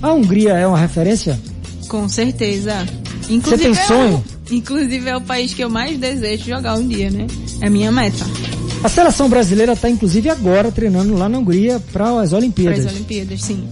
A 0.02 0.12
Hungria 0.12 0.52
é 0.52 0.66
uma 0.66 0.78
referência? 0.78 1.40
Com 1.88 2.09
certeza. 2.09 2.87
Inclusive, 3.28 3.62
tem 3.62 3.87
sonho? 3.87 4.22
É 4.50 4.52
o, 4.52 4.54
inclusive 4.57 5.09
é 5.09 5.16
o 5.16 5.20
país 5.20 5.54
que 5.54 5.64
eu 5.64 5.70
mais 5.70 5.98
desejo 5.98 6.44
jogar 6.44 6.74
um 6.74 6.87
dia, 6.87 7.11
né? 7.11 7.26
É 7.61 7.66
a 7.66 7.70
minha 7.70 7.90
meta. 7.90 8.24
A 8.83 8.88
seleção 8.88 9.30
brasileira 9.30 9.72
está 9.72 9.88
inclusive 9.88 10.28
agora 10.28 10.70
treinando 10.70 11.14
lá 11.14 11.26
na 11.26 11.38
Hungria 11.38 11.80
para 11.92 12.20
as 12.20 12.35
Olimpíadas. 12.35 12.80
Para 12.80 12.88
as 12.90 12.94
Olimpíadas, 12.94 13.42
sim. 13.42 13.66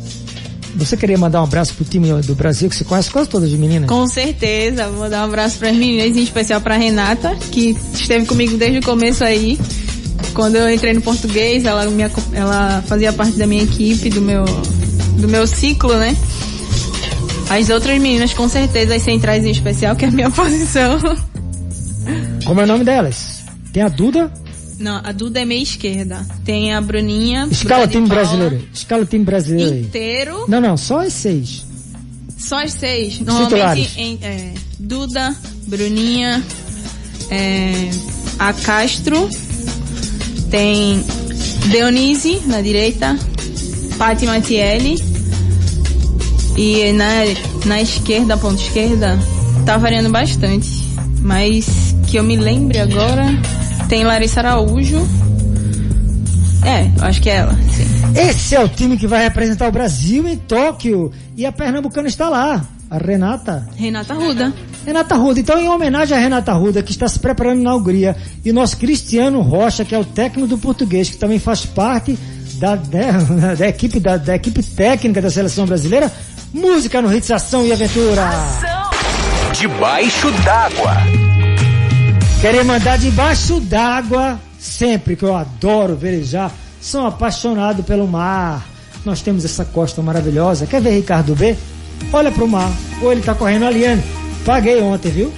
Você 0.74 0.96
queria 0.96 1.18
mandar 1.18 1.42
um 1.42 1.44
abraço 1.44 1.74
pro 1.74 1.84
time 1.84 2.10
do 2.22 2.34
Brasil, 2.34 2.70
que 2.70 2.74
você 2.74 2.84
conhece 2.84 3.10
quase 3.10 3.28
todas 3.28 3.52
as 3.52 3.58
meninas? 3.58 3.90
Com 3.90 4.06
certeza, 4.06 4.88
vou 4.88 5.10
dar 5.10 5.20
um 5.20 5.24
abraço 5.24 5.58
para 5.58 5.68
as 5.68 5.76
meninas, 5.76 6.16
em 6.16 6.22
especial 6.22 6.62
para 6.62 6.78
Renata, 6.78 7.36
que 7.50 7.76
esteve 7.92 8.24
comigo 8.24 8.56
desde 8.56 8.78
o 8.78 8.82
começo 8.82 9.22
aí. 9.22 9.58
Quando 10.34 10.56
eu 10.56 10.72
entrei 10.72 10.92
no 10.92 11.00
português, 11.02 11.64
ela, 11.64 11.84
me, 11.86 12.02
ela 12.32 12.82
fazia 12.86 13.12
parte 13.12 13.36
da 13.36 13.46
minha 13.46 13.62
equipe, 13.64 14.10
do 14.10 14.20
meu, 14.20 14.44
do 15.18 15.28
meu 15.28 15.46
ciclo, 15.46 15.94
né? 15.96 16.16
As 17.50 17.68
outras 17.68 18.00
meninas, 18.00 18.32
com 18.32 18.48
certeza, 18.48 18.94
as 18.94 19.02
centrais 19.02 19.44
em 19.44 19.50
especial, 19.50 19.94
que 19.94 20.04
é 20.04 20.08
a 20.08 20.10
minha 20.10 20.30
posição. 20.32 20.98
Como 22.44 22.60
é 22.60 22.64
o 22.64 22.66
nome 22.66 22.84
delas? 22.84 23.42
Tem 23.72 23.82
a 23.82 23.88
Duda? 23.88 24.32
Não, 24.78 25.00
a 25.04 25.12
Duda 25.12 25.40
é 25.40 25.44
meia 25.44 25.62
esquerda. 25.62 26.26
Tem 26.44 26.74
a 26.74 26.80
Bruninha. 26.80 27.46
Escala 27.50 27.86
time 27.86 28.08
brasileiro. 28.08 28.60
Escala 28.72 29.04
time 29.04 29.24
brasileiro. 29.24 29.76
Inteiro. 29.76 30.44
Não, 30.48 30.60
não, 30.60 30.76
só 30.76 31.00
as 31.00 31.12
seis. 31.12 31.64
Só 32.36 32.58
as 32.58 32.72
seis. 32.72 33.20
Normalmente 33.20 34.00
em, 34.00 34.18
é, 34.22 34.54
Duda, 34.78 35.34
Bruninha, 35.68 36.42
é, 37.30 37.90
a 38.38 38.52
Castro, 38.52 39.28
tem 40.52 41.02
Deonise 41.70 42.42
na 42.44 42.60
direita, 42.60 43.18
Patti 43.96 44.26
Matielli 44.26 45.02
e 46.58 46.92
na, 46.92 47.08
na 47.64 47.80
esquerda, 47.80 48.36
ponta 48.36 48.60
esquerda, 48.60 49.18
tá 49.64 49.78
variando 49.78 50.10
bastante. 50.10 50.68
Mas 51.22 51.96
que 52.06 52.18
eu 52.18 52.22
me 52.22 52.36
lembre 52.36 52.78
agora, 52.80 53.24
tem 53.88 54.04
Larissa 54.04 54.40
Araújo. 54.40 55.00
É, 56.64 56.90
acho 57.02 57.22
que 57.22 57.30
é 57.30 57.36
ela, 57.36 57.54
sim. 57.54 57.86
Esse 58.14 58.54
é 58.54 58.60
o 58.60 58.68
time 58.68 58.98
que 58.98 59.06
vai 59.06 59.22
representar 59.22 59.66
o 59.68 59.72
Brasil 59.72 60.28
em 60.28 60.36
Tóquio. 60.36 61.10
E 61.34 61.46
a 61.46 61.50
Pernambucana 61.50 62.08
está 62.08 62.28
lá, 62.28 62.62
a 62.90 62.98
Renata. 62.98 63.66
Renata 63.74 64.12
Ruda. 64.12 64.52
Renata 64.84 65.14
Ruda. 65.14 65.40
Então, 65.40 65.58
em 65.58 65.68
homenagem 65.68 66.16
a 66.16 66.20
Renata 66.20 66.52
Ruda, 66.52 66.82
que 66.82 66.90
está 66.90 67.08
se 67.08 67.18
preparando 67.18 67.62
na 67.62 67.74
Hungria, 67.74 68.16
e 68.44 68.52
nosso 68.52 68.76
Cristiano 68.76 69.40
Rocha, 69.40 69.84
que 69.84 69.94
é 69.94 69.98
o 69.98 70.04
técnico 70.04 70.48
do 70.48 70.58
português, 70.58 71.10
que 71.10 71.16
também 71.16 71.38
faz 71.38 71.64
parte 71.64 72.18
da, 72.58 72.76
da, 72.76 73.54
da 73.58 73.68
equipe, 73.68 74.00
da, 74.00 74.16
da, 74.16 74.36
equipe 74.36 74.62
técnica 74.62 75.20
da 75.20 75.30
seleção 75.30 75.66
brasileira, 75.66 76.12
música 76.52 77.00
no 77.00 77.14
Hits 77.14 77.30
Ação 77.30 77.64
e 77.64 77.72
Aventura. 77.72 78.26
Ação. 78.26 78.90
Debaixo 79.52 80.30
d'água. 80.44 80.96
Queria 82.40 82.64
mandar 82.64 82.98
debaixo 82.98 83.60
d'água 83.60 84.40
sempre, 84.58 85.14
que 85.14 85.24
eu 85.24 85.36
adoro 85.36 85.94
velejar. 85.94 86.50
Sou 86.80 87.06
apaixonado 87.06 87.84
pelo 87.84 88.08
mar. 88.08 88.66
Nós 89.04 89.20
temos 89.20 89.44
essa 89.44 89.64
costa 89.64 90.02
maravilhosa. 90.02 90.66
Quer 90.66 90.80
ver 90.80 90.90
Ricardo 90.90 91.36
B? 91.36 91.56
Olha 92.12 92.32
pro 92.32 92.48
mar. 92.48 92.70
Ou 93.00 93.12
ele 93.12 93.22
tá 93.22 93.34
correndo 93.34 93.66
ali, 93.66 93.84
Paguei 94.44 94.80
ontem, 94.80 95.10
viu? 95.10 95.32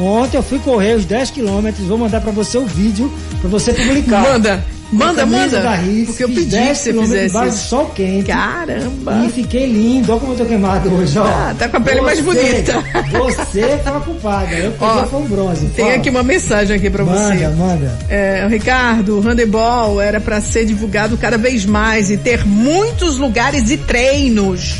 Ontem 0.00 0.36
eu 0.36 0.42
fui 0.42 0.60
correr 0.60 0.94
os 0.94 1.04
10 1.04 1.30
quilômetros, 1.30 1.86
vou 1.86 1.98
mandar 1.98 2.20
para 2.20 2.30
você 2.30 2.56
o 2.56 2.64
vídeo 2.64 3.12
para 3.40 3.50
você 3.50 3.72
publicar. 3.72 4.22
Manda, 4.22 4.64
manda, 4.92 5.26
manda. 5.26 5.60
Da 5.60 5.74
Riz, 5.74 6.06
porque 6.06 6.22
eu 6.22 6.28
pedi 6.28 6.56
que 6.56 6.74
você 6.74 6.92
fizesse 6.92 7.48
isso. 7.48 7.68
sol 7.68 7.86
quente. 7.86 8.26
Caramba. 8.26 9.24
E 9.26 9.32
fiquei 9.32 9.66
lindo, 9.66 10.12
olha 10.12 10.20
como 10.20 10.34
eu 10.34 10.36
tô 10.36 10.44
queimado 10.44 10.94
hoje, 10.94 11.18
ó. 11.18 11.24
Ah, 11.24 11.54
tá 11.58 11.68
com 11.68 11.78
a 11.78 11.80
pele 11.80 12.00
você, 12.00 12.06
mais 12.06 12.20
bonita. 12.20 12.84
Você 13.10 13.80
tava 13.82 14.00
culpada, 14.00 14.54
eu 14.54 14.70
peguei 14.70 15.02
com 15.10 15.22
bronze. 15.22 15.66
Tem 15.74 15.86
Fala. 15.86 15.96
aqui 15.96 16.10
uma 16.10 16.22
mensagem 16.22 16.76
aqui 16.76 16.88
para 16.88 17.02
você. 17.02 17.34
Manda, 17.34 17.50
manda. 17.50 17.98
É, 18.08 18.46
Ricardo, 18.48 19.18
o 19.18 19.20
handebol 19.20 20.00
era 20.00 20.20
para 20.20 20.40
ser 20.40 20.64
divulgado 20.64 21.16
cada 21.16 21.36
vez 21.36 21.64
mais 21.64 22.08
e 22.08 22.16
ter 22.16 22.46
muitos 22.46 23.18
lugares 23.18 23.68
e 23.68 23.76
treinos. 23.76 24.76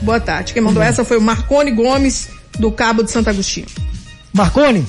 Boa 0.00 0.18
tarde. 0.18 0.54
Quem 0.54 0.62
mandou 0.62 0.82
uhum. 0.82 0.88
essa 0.88 1.04
foi 1.04 1.18
o 1.18 1.20
Marcone 1.20 1.72
Gomes 1.72 2.28
do 2.58 2.70
Cabo 2.70 3.02
de 3.02 3.10
Santo 3.10 3.30
Agostinho. 3.30 3.66
Marcone, 4.32 4.86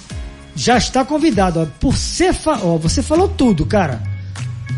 já 0.55 0.77
está 0.77 1.03
convidado. 1.03 1.61
Ó, 1.61 1.65
por 1.79 1.97
ser 1.97 2.33
fa... 2.33 2.59
ó, 2.63 2.77
você 2.77 3.01
falou 3.01 3.27
tudo, 3.27 3.65
cara. 3.65 4.01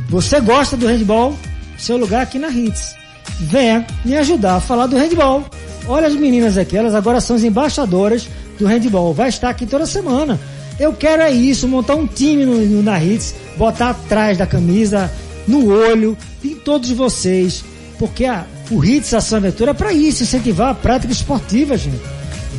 Você 0.10 0.40
gosta 0.40 0.78
do 0.78 0.88
handball? 0.88 1.38
Seu 1.78 1.98
lugar 1.98 2.22
aqui 2.22 2.40
na 2.40 2.50
Hits. 2.50 2.96
Venha 3.40 3.86
me 4.04 4.16
ajudar 4.18 4.56
a 4.56 4.62
falar 4.62 4.88
do 4.88 4.96
handball. 4.96 5.46
Olha 5.88 6.08
as 6.08 6.16
meninas 6.16 6.58
aqui, 6.58 6.78
elas 6.78 6.96
agora 6.96 7.22
são 7.22 7.36
as 7.36 7.44
embaixadoras 7.44 8.28
do 8.58 8.66
handball. 8.66 9.14
Vai 9.14 9.30
estar 9.30 9.50
aqui 9.50 9.66
toda 9.66 9.86
semana. 9.86 10.40
Eu 10.80 10.94
quero 10.94 11.22
é 11.22 11.32
isso, 11.32 11.68
montar 11.68 11.96
um 11.96 12.08
time 12.08 12.46
no, 12.46 12.58
no, 12.58 12.84
na 12.84 13.02
Hits, 13.02 13.36
botar 13.58 13.92
atrás 13.92 14.38
da 14.38 14.46
camisa, 14.46 15.12
no 15.48 15.70
olho, 15.70 16.18
em 16.44 16.56
todos 16.56 16.92
vocês. 16.92 17.64
Porque 17.98 18.26
a, 18.26 18.46
o 18.70 18.84
Hits 18.84 19.14
Ação 19.14 19.38
Aventura 19.38 19.72
é 19.72 19.74
para 19.74 19.94
isso, 19.94 20.24
incentivar 20.24 20.70
a 20.70 20.76
prática 20.76 21.14
esportiva, 21.14 21.78
gente. 21.78 22.02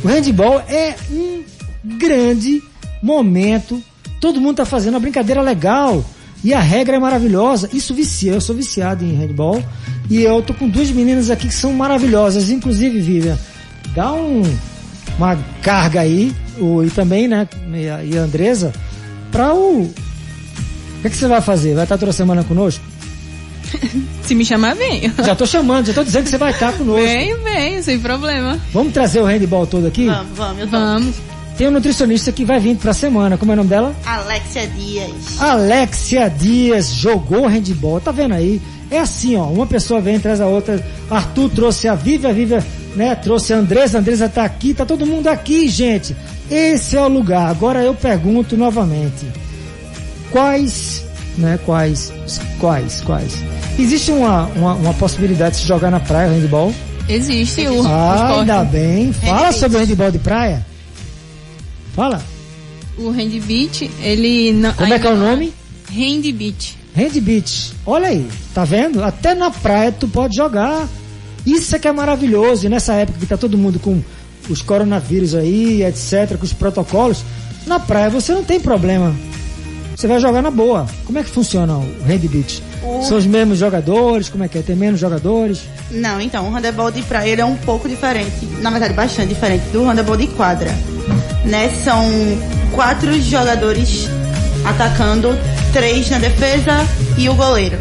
O 0.03 0.07
handball 0.07 0.59
é 0.67 0.95
um 1.11 1.43
grande 1.97 2.61
momento. 3.01 3.81
Todo 4.19 4.39
mundo 4.39 4.51
está 4.51 4.65
fazendo 4.65 4.95
uma 4.95 4.99
brincadeira 4.99 5.41
legal. 5.41 6.03
E 6.43 6.53
a 6.53 6.59
regra 6.59 6.97
é 6.97 6.99
maravilhosa. 6.99 7.69
Isso 7.73 7.93
vicia. 7.93 8.33
Eu 8.33 8.41
sou 8.41 8.55
viciado 8.55 9.03
em 9.03 9.13
handball. 9.13 9.63
E 10.09 10.21
eu 10.21 10.41
tô 10.41 10.53
com 10.53 10.69
duas 10.69 10.89
meninas 10.91 11.29
aqui 11.29 11.47
que 11.47 11.53
são 11.53 11.73
maravilhosas. 11.73 12.49
Inclusive, 12.49 12.99
Vivian, 12.99 13.37
dá 13.95 14.13
um, 14.13 14.43
uma 15.17 15.35
carga 15.61 16.01
aí. 16.01 16.33
O, 16.59 16.83
e 16.83 16.89
também, 16.89 17.27
né? 17.27 17.47
E 17.73 17.89
a, 17.89 18.03
e 18.03 18.17
a 18.17 18.21
Andresa. 18.21 18.73
Pra 19.31 19.53
o. 19.53 19.83
O 19.83 21.01
que, 21.01 21.07
é 21.07 21.09
que 21.09 21.17
você 21.17 21.27
vai 21.27 21.41
fazer? 21.41 21.75
Vai 21.75 21.83
estar 21.83 21.97
toda 21.97 22.11
semana 22.11 22.43
conosco? 22.43 22.83
Se 24.23 24.35
me 24.35 24.43
chamar, 24.43 24.75
venho. 24.75 25.13
Já 25.23 25.35
tô 25.35 25.45
chamando, 25.45 25.85
já 25.87 25.93
tô 25.93 26.03
dizendo 26.03 26.23
que 26.23 26.29
você 26.29 26.37
vai 26.37 26.51
estar 26.51 26.73
conosco. 26.73 27.01
Venho, 27.01 27.41
venho, 27.43 27.81
sem 27.83 27.99
problema. 27.99 28.59
Vamos 28.73 28.93
trazer 28.93 29.21
o 29.21 29.25
handball 29.25 29.65
todo 29.65 29.87
aqui? 29.87 30.05
Vamos, 30.05 30.37
vamos, 30.37 30.69
vamos. 30.69 31.15
Tem 31.57 31.67
um 31.67 31.71
nutricionista 31.71 32.31
que 32.31 32.45
vai 32.45 32.59
vir 32.59 32.77
pra 32.77 32.93
semana. 32.93 33.35
Como 33.35 33.51
é 33.51 33.53
o 33.53 33.57
nome 33.57 33.69
dela? 33.69 33.95
Alexia 34.05 34.67
Dias. 34.67 35.41
Alexia 35.41 36.29
Dias 36.29 36.93
jogou 36.93 37.47
handball. 37.47 37.99
Tá 37.99 38.11
vendo 38.11 38.35
aí? 38.35 38.61
É 38.91 38.99
assim, 38.99 39.35
ó. 39.35 39.45
Uma 39.45 39.65
pessoa 39.65 39.99
vem, 39.99 40.19
traz 40.19 40.39
a 40.39 40.45
outra. 40.45 40.85
Arthur 41.09 41.49
trouxe 41.49 41.87
a 41.87 41.95
Viva, 41.95 42.29
a 42.29 42.31
Viva, 42.31 42.63
né? 42.95 43.15
Trouxe 43.15 43.53
a 43.53 43.57
Andresa. 43.57 43.97
A 43.97 44.01
Andresa 44.01 44.29
tá 44.29 44.43
aqui. 44.43 44.73
Tá 44.73 44.85
todo 44.85 45.05
mundo 45.05 45.27
aqui, 45.27 45.67
gente. 45.67 46.15
Esse 46.49 46.95
é 46.95 47.01
o 47.01 47.07
lugar. 47.07 47.49
Agora 47.49 47.81
eu 47.81 47.95
pergunto 47.95 48.55
novamente. 48.55 49.25
Quais, 50.29 51.06
né? 51.37 51.59
Quais, 51.65 52.11
quais, 52.59 53.01
quais? 53.01 53.33
Existe 53.77 54.11
uma, 54.11 54.45
uma, 54.55 54.73
uma 54.73 54.93
possibilidade 54.93 55.55
de 55.55 55.61
se 55.61 55.67
jogar 55.67 55.91
na 55.91 55.99
praia 55.99 56.29
o 56.29 56.33
handball? 56.33 56.73
Existe 57.07 57.67
o. 57.67 57.85
Ah, 57.87 58.39
ainda 58.39 58.63
bem. 58.65 59.13
Fala 59.13 59.51
sobre 59.51 59.77
o 59.77 59.79
handball 59.79 60.11
de 60.11 60.19
praia. 60.19 60.65
Fala. 61.93 62.21
O 62.97 63.09
Hand 63.09 63.39
Beach, 63.45 63.89
ele 64.01 64.51
não. 64.51 64.73
Como 64.73 64.93
é 64.93 64.99
que 64.99 65.07
é 65.07 65.11
o 65.11 65.15
nome? 65.15 65.53
Hand 65.89 66.31
Beach. 66.33 66.77
Hand 66.95 67.19
Beach. 67.21 67.73
Olha 67.85 68.07
aí, 68.07 68.27
tá 68.53 68.65
vendo? 68.65 69.03
Até 69.03 69.35
na 69.35 69.51
praia 69.51 69.91
tu 69.91 70.07
pode 70.07 70.35
jogar. 70.35 70.87
Isso 71.45 71.75
é 71.75 71.79
que 71.79 71.87
é 71.87 71.91
maravilhoso. 71.91 72.65
E 72.65 72.69
nessa 72.69 72.93
época 72.93 73.19
que 73.19 73.25
tá 73.25 73.37
todo 73.37 73.57
mundo 73.57 73.79
com 73.79 74.01
os 74.49 74.61
coronavírus 74.61 75.33
aí, 75.35 75.83
etc., 75.83 76.37
com 76.37 76.43
os 76.43 76.53
protocolos, 76.53 77.23
na 77.65 77.79
praia 77.79 78.09
você 78.09 78.33
não 78.33 78.43
tem 78.43 78.59
problema. 78.59 79.15
Você 79.97 80.05
vai 80.05 80.19
jogar 80.19 80.43
na 80.43 80.51
boa. 80.51 80.85
Como 81.05 81.17
é 81.17 81.23
que 81.23 81.29
funciona 81.31 81.75
o 81.75 81.81
Hand 82.07 82.19
Beach? 82.29 82.61
O... 82.83 83.01
São 83.01 83.17
os 83.17 83.25
mesmos 83.25 83.57
jogadores? 83.57 84.29
Como 84.29 84.43
é 84.43 84.47
que 84.47 84.59
é? 84.59 84.61
Tem 84.61 84.75
menos 84.75 84.99
jogadores? 84.99 85.63
Não, 85.89 86.21
então, 86.21 86.47
o 86.47 86.55
handebol 86.55 86.91
de 86.91 87.01
praia 87.01 87.31
ele 87.31 87.41
é 87.41 87.45
um 87.45 87.55
pouco 87.55 87.89
diferente, 87.89 88.45
na 88.61 88.69
verdade 88.69 88.93
bastante 88.93 89.29
diferente 89.29 89.63
do 89.71 89.83
handebol 89.83 90.15
de 90.15 90.27
quadra. 90.27 90.69
Né? 91.43 91.69
São 91.83 92.05
quatro 92.75 93.19
jogadores 93.19 94.07
atacando, 94.63 95.29
três 95.73 96.11
na 96.11 96.19
defesa 96.19 96.87
e 97.17 97.27
o 97.27 97.33
goleiro. 97.33 97.79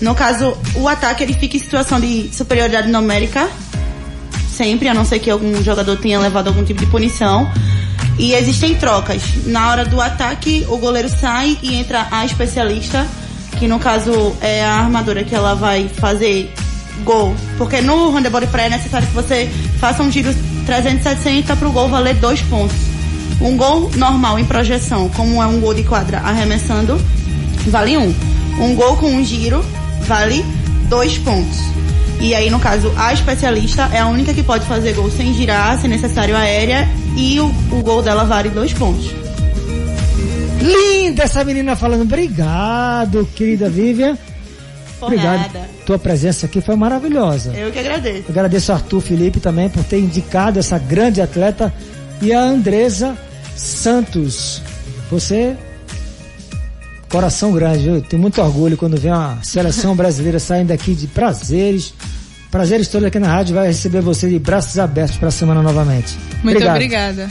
No 0.00 0.16
caso, 0.16 0.58
o 0.74 0.88
ataque 0.88 1.22
ele 1.22 1.34
fica 1.34 1.56
em 1.56 1.60
situação 1.60 2.00
de 2.00 2.30
superioridade 2.32 2.90
numérica, 2.90 3.48
sempre, 4.50 4.88
a 4.88 4.94
não 4.94 5.04
ser 5.04 5.20
que 5.20 5.30
algum 5.30 5.62
jogador 5.62 5.96
tenha 5.98 6.18
levado 6.18 6.48
algum 6.48 6.64
tipo 6.64 6.80
de 6.80 6.86
punição. 6.86 7.48
E 8.18 8.34
existem 8.34 8.74
trocas. 8.74 9.22
Na 9.46 9.70
hora 9.70 9.84
do 9.84 10.00
ataque, 10.00 10.66
o 10.68 10.76
goleiro 10.76 11.08
sai 11.08 11.56
e 11.62 11.76
entra 11.76 12.08
a 12.10 12.24
especialista 12.24 13.06
que 13.58 13.66
no 13.66 13.78
caso 13.78 14.36
é 14.40 14.64
a 14.64 14.74
armadura 14.74 15.24
que 15.24 15.34
ela 15.34 15.54
vai 15.54 15.88
fazer 15.88 16.52
gol. 17.04 17.34
Porque 17.56 17.80
no 17.80 18.10
handebol 18.10 18.40
de 18.40 18.46
praia 18.46 18.66
é 18.66 18.70
necessário 18.70 19.06
que 19.06 19.14
você 19.14 19.50
faça 19.78 20.02
um 20.02 20.10
giro 20.10 20.34
360 20.64 21.56
para 21.56 21.68
o 21.68 21.72
gol 21.72 21.88
valer 21.88 22.14
dois 22.16 22.40
pontos. 22.42 22.76
Um 23.40 23.56
gol 23.56 23.90
normal 23.96 24.38
em 24.38 24.44
projeção, 24.44 25.08
como 25.10 25.42
é 25.42 25.46
um 25.46 25.60
gol 25.60 25.74
de 25.74 25.84
quadra 25.84 26.18
arremessando, 26.18 27.00
vale 27.68 27.96
um. 27.96 28.14
Um 28.60 28.74
gol 28.74 28.96
com 28.96 29.12
um 29.12 29.24
giro 29.24 29.64
vale 30.06 30.44
dois 30.88 31.18
pontos. 31.18 31.77
E 32.20 32.34
aí, 32.34 32.50
no 32.50 32.58
caso, 32.58 32.92
a 32.96 33.12
especialista 33.12 33.88
é 33.92 34.00
a 34.00 34.06
única 34.08 34.34
que 34.34 34.42
pode 34.42 34.66
fazer 34.66 34.92
gol 34.92 35.10
sem 35.10 35.32
girar, 35.34 35.80
se 35.80 35.86
necessário 35.86 36.36
aérea, 36.36 36.88
e 37.16 37.38
o, 37.38 37.46
o 37.70 37.82
gol 37.82 38.02
dela 38.02 38.24
vale 38.24 38.48
dois 38.48 38.72
pontos. 38.72 39.10
Linda 40.60 41.22
essa 41.22 41.44
menina 41.44 41.76
falando. 41.76 42.02
Obrigado, 42.02 43.28
querida 43.34 43.70
Vivian. 43.70 44.18
Obrigado. 45.00 45.44
Porrada. 45.44 45.68
Tua 45.86 45.98
presença 45.98 46.46
aqui 46.46 46.60
foi 46.60 46.74
maravilhosa. 46.74 47.52
Eu 47.52 47.70
que 47.70 47.78
agradeço. 47.78 48.24
Agradeço 48.28 48.72
ao 48.72 48.78
Arthur 48.78 49.00
Felipe 49.00 49.40
também 49.40 49.68
por 49.68 49.84
ter 49.84 49.98
indicado 49.98 50.58
essa 50.58 50.78
grande 50.78 51.20
atleta 51.20 51.72
e 52.20 52.32
a 52.32 52.40
Andresa 52.40 53.16
Santos. 53.56 54.60
Você, 55.10 55.56
coração 57.08 57.52
grande, 57.52 57.84
viu? 57.84 58.00
Tenho 58.00 58.20
muito 58.20 58.40
orgulho 58.40 58.76
quando 58.76 58.96
vem 58.98 59.10
uma 59.12 59.38
seleção 59.42 59.94
brasileira 59.96 60.38
saindo 60.38 60.68
daqui 60.68 60.94
de 60.94 61.06
prazeres. 61.06 61.92
Prazeres 62.50 62.88
todos 62.88 63.06
aqui 63.06 63.18
na 63.18 63.28
rádio 63.28 63.54
vai 63.54 63.66
receber 63.66 64.00
você 64.00 64.28
de 64.28 64.38
braços 64.38 64.78
abertos 64.78 65.16
para 65.16 65.28
a 65.28 65.30
semana 65.30 65.62
novamente. 65.62 66.16
Muito 66.42 66.56
Obrigado. 66.56 66.74
obrigada. 66.76 67.30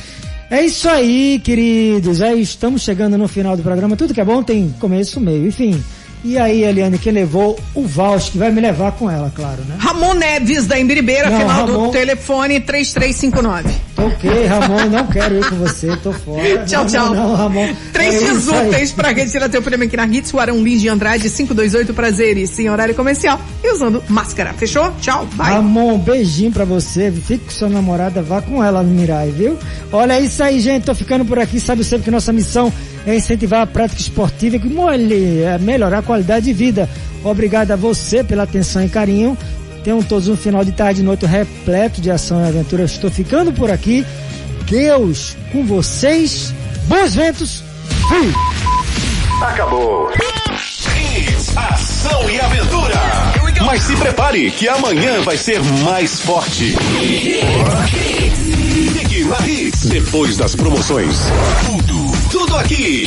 É 0.49 0.61
isso 0.61 0.87
aí, 0.87 1.41
queridos. 1.43 2.17
Já 2.19 2.33
estamos 2.33 2.81
chegando 2.81 3.17
no 3.17 3.27
final 3.27 3.57
do 3.57 3.63
programa. 3.63 3.95
Tudo 3.97 4.13
que 4.13 4.21
é 4.21 4.25
bom 4.25 4.41
tem 4.43 4.73
começo, 4.79 5.19
meio, 5.19 5.47
enfim. 5.47 5.83
E 6.23 6.37
aí, 6.37 6.63
Eliane, 6.63 6.97
quem 6.97 7.11
levou 7.13 7.59
o 7.75 7.85
Vals, 7.85 8.29
que 8.29 8.37
vai 8.37 8.51
me 8.51 8.59
levar 8.61 8.91
com 8.93 9.09
ela, 9.09 9.31
claro, 9.35 9.61
né? 9.67 9.75
Ramon 9.79 10.13
Neves 10.13 10.65
da 10.65 10.79
Embiribeira, 10.79 11.29
Não, 11.29 11.39
final 11.39 11.65
Ramon. 11.67 11.85
do 11.87 11.91
telefone 11.91 12.59
3359. 12.59 13.69
Ok, 13.97 14.45
Ramon, 14.45 14.89
não 14.91 15.07
quero 15.07 15.35
ir 15.37 15.49
com 15.49 15.55
você, 15.55 15.95
tô 15.97 16.13
fora. 16.13 16.63
Tchau, 16.67 16.83
não, 16.83 16.89
tchau. 16.89 17.15
Não, 17.15 17.33
Ramon. 17.35 17.73
Três 17.91 18.15
É 18.15 18.19
dias 18.19 18.47
aí. 18.47 18.67
úteis 18.69 18.91
pra 18.91 19.09
retirar 19.09 19.49
teu 19.49 19.61
prêmio 19.61 19.87
aqui 19.87 19.97
na 19.97 20.05
Hits, 20.05 20.31
o 20.33 20.39
Arão 20.39 20.61
Lins 20.61 20.81
de 20.81 20.89
Andrade, 20.89 21.27
528 21.29 21.93
prazeres, 21.95 22.51
sem 22.51 22.69
horário 22.69 22.93
comercial 22.93 23.39
e 23.63 23.73
usando 23.73 24.03
máscara. 24.07 24.53
Fechou? 24.53 24.91
Tchau, 25.01 25.27
vai. 25.35 25.53
Ramon, 25.53 25.95
um 25.95 25.99
beijinho 25.99 26.51
pra 26.51 26.63
você. 26.63 27.11
Fique 27.11 27.45
com 27.45 27.51
sua 27.51 27.69
namorada, 27.69 28.21
vá 28.21 28.39
com 28.41 28.63
ela 28.63 28.83
no 28.83 28.89
Mirai, 28.93 29.31
viu? 29.31 29.57
Olha, 29.91 30.13
é 30.13 30.21
isso 30.21 30.43
aí, 30.43 30.59
gente. 30.59 30.83
Tô 30.85 30.93
ficando 30.93 31.25
por 31.25 31.39
aqui. 31.39 31.59
Sabe 31.59 31.83
sempre 31.83 32.05
que 32.05 32.11
nossa 32.11 32.31
missão 32.31 32.71
é 33.05 33.15
incentivar 33.15 33.61
a 33.61 33.67
prática 33.67 33.99
esportiva 33.99 34.57
e 34.57 35.41
é 35.43 35.57
melhorar 35.57 35.99
a 35.99 36.03
qualidade 36.03 36.45
de 36.45 36.53
vida. 36.53 36.87
Obrigado 37.23 37.71
a 37.71 37.75
você 37.75 38.23
pela 38.23 38.43
atenção 38.43 38.83
e 38.83 38.89
carinho. 38.89 39.35
Tenham 39.87 40.03
todos 40.03 40.27
um 40.27 40.35
final 40.35 40.65
de 40.65 40.73
tarde 40.73 40.99
e 40.99 41.03
noite 41.03 41.25
repleto 41.25 42.01
de 42.01 42.11
ação 42.11 42.43
e 42.43 42.49
aventura. 42.49 42.83
Estou 42.83 43.09
ficando 43.09 43.53
por 43.53 43.71
aqui. 43.71 44.05
Deus 44.69 45.37
com 45.49 45.65
vocês. 45.65 46.53
Bons 46.89 47.15
ventos. 47.15 47.63
Fui! 48.09 48.33
Acabou. 49.41 50.11
Hits, 50.11 51.55
ação 51.55 52.29
e 52.29 52.37
aventura. 52.37 52.95
Mas 53.65 53.83
se 53.83 53.95
prepare 53.95 54.51
que 54.51 54.67
amanhã 54.67 55.21
vai 55.21 55.37
ser 55.37 55.63
mais 55.85 56.19
forte. 56.19 56.75
Fique 57.87 59.23
na 59.23 59.47
Hits. 59.47 59.85
Depois 59.85 60.35
das 60.35 60.53
promoções. 60.53 61.17
Tudo, 61.65 62.11
tudo 62.29 62.57
aqui. 62.57 63.05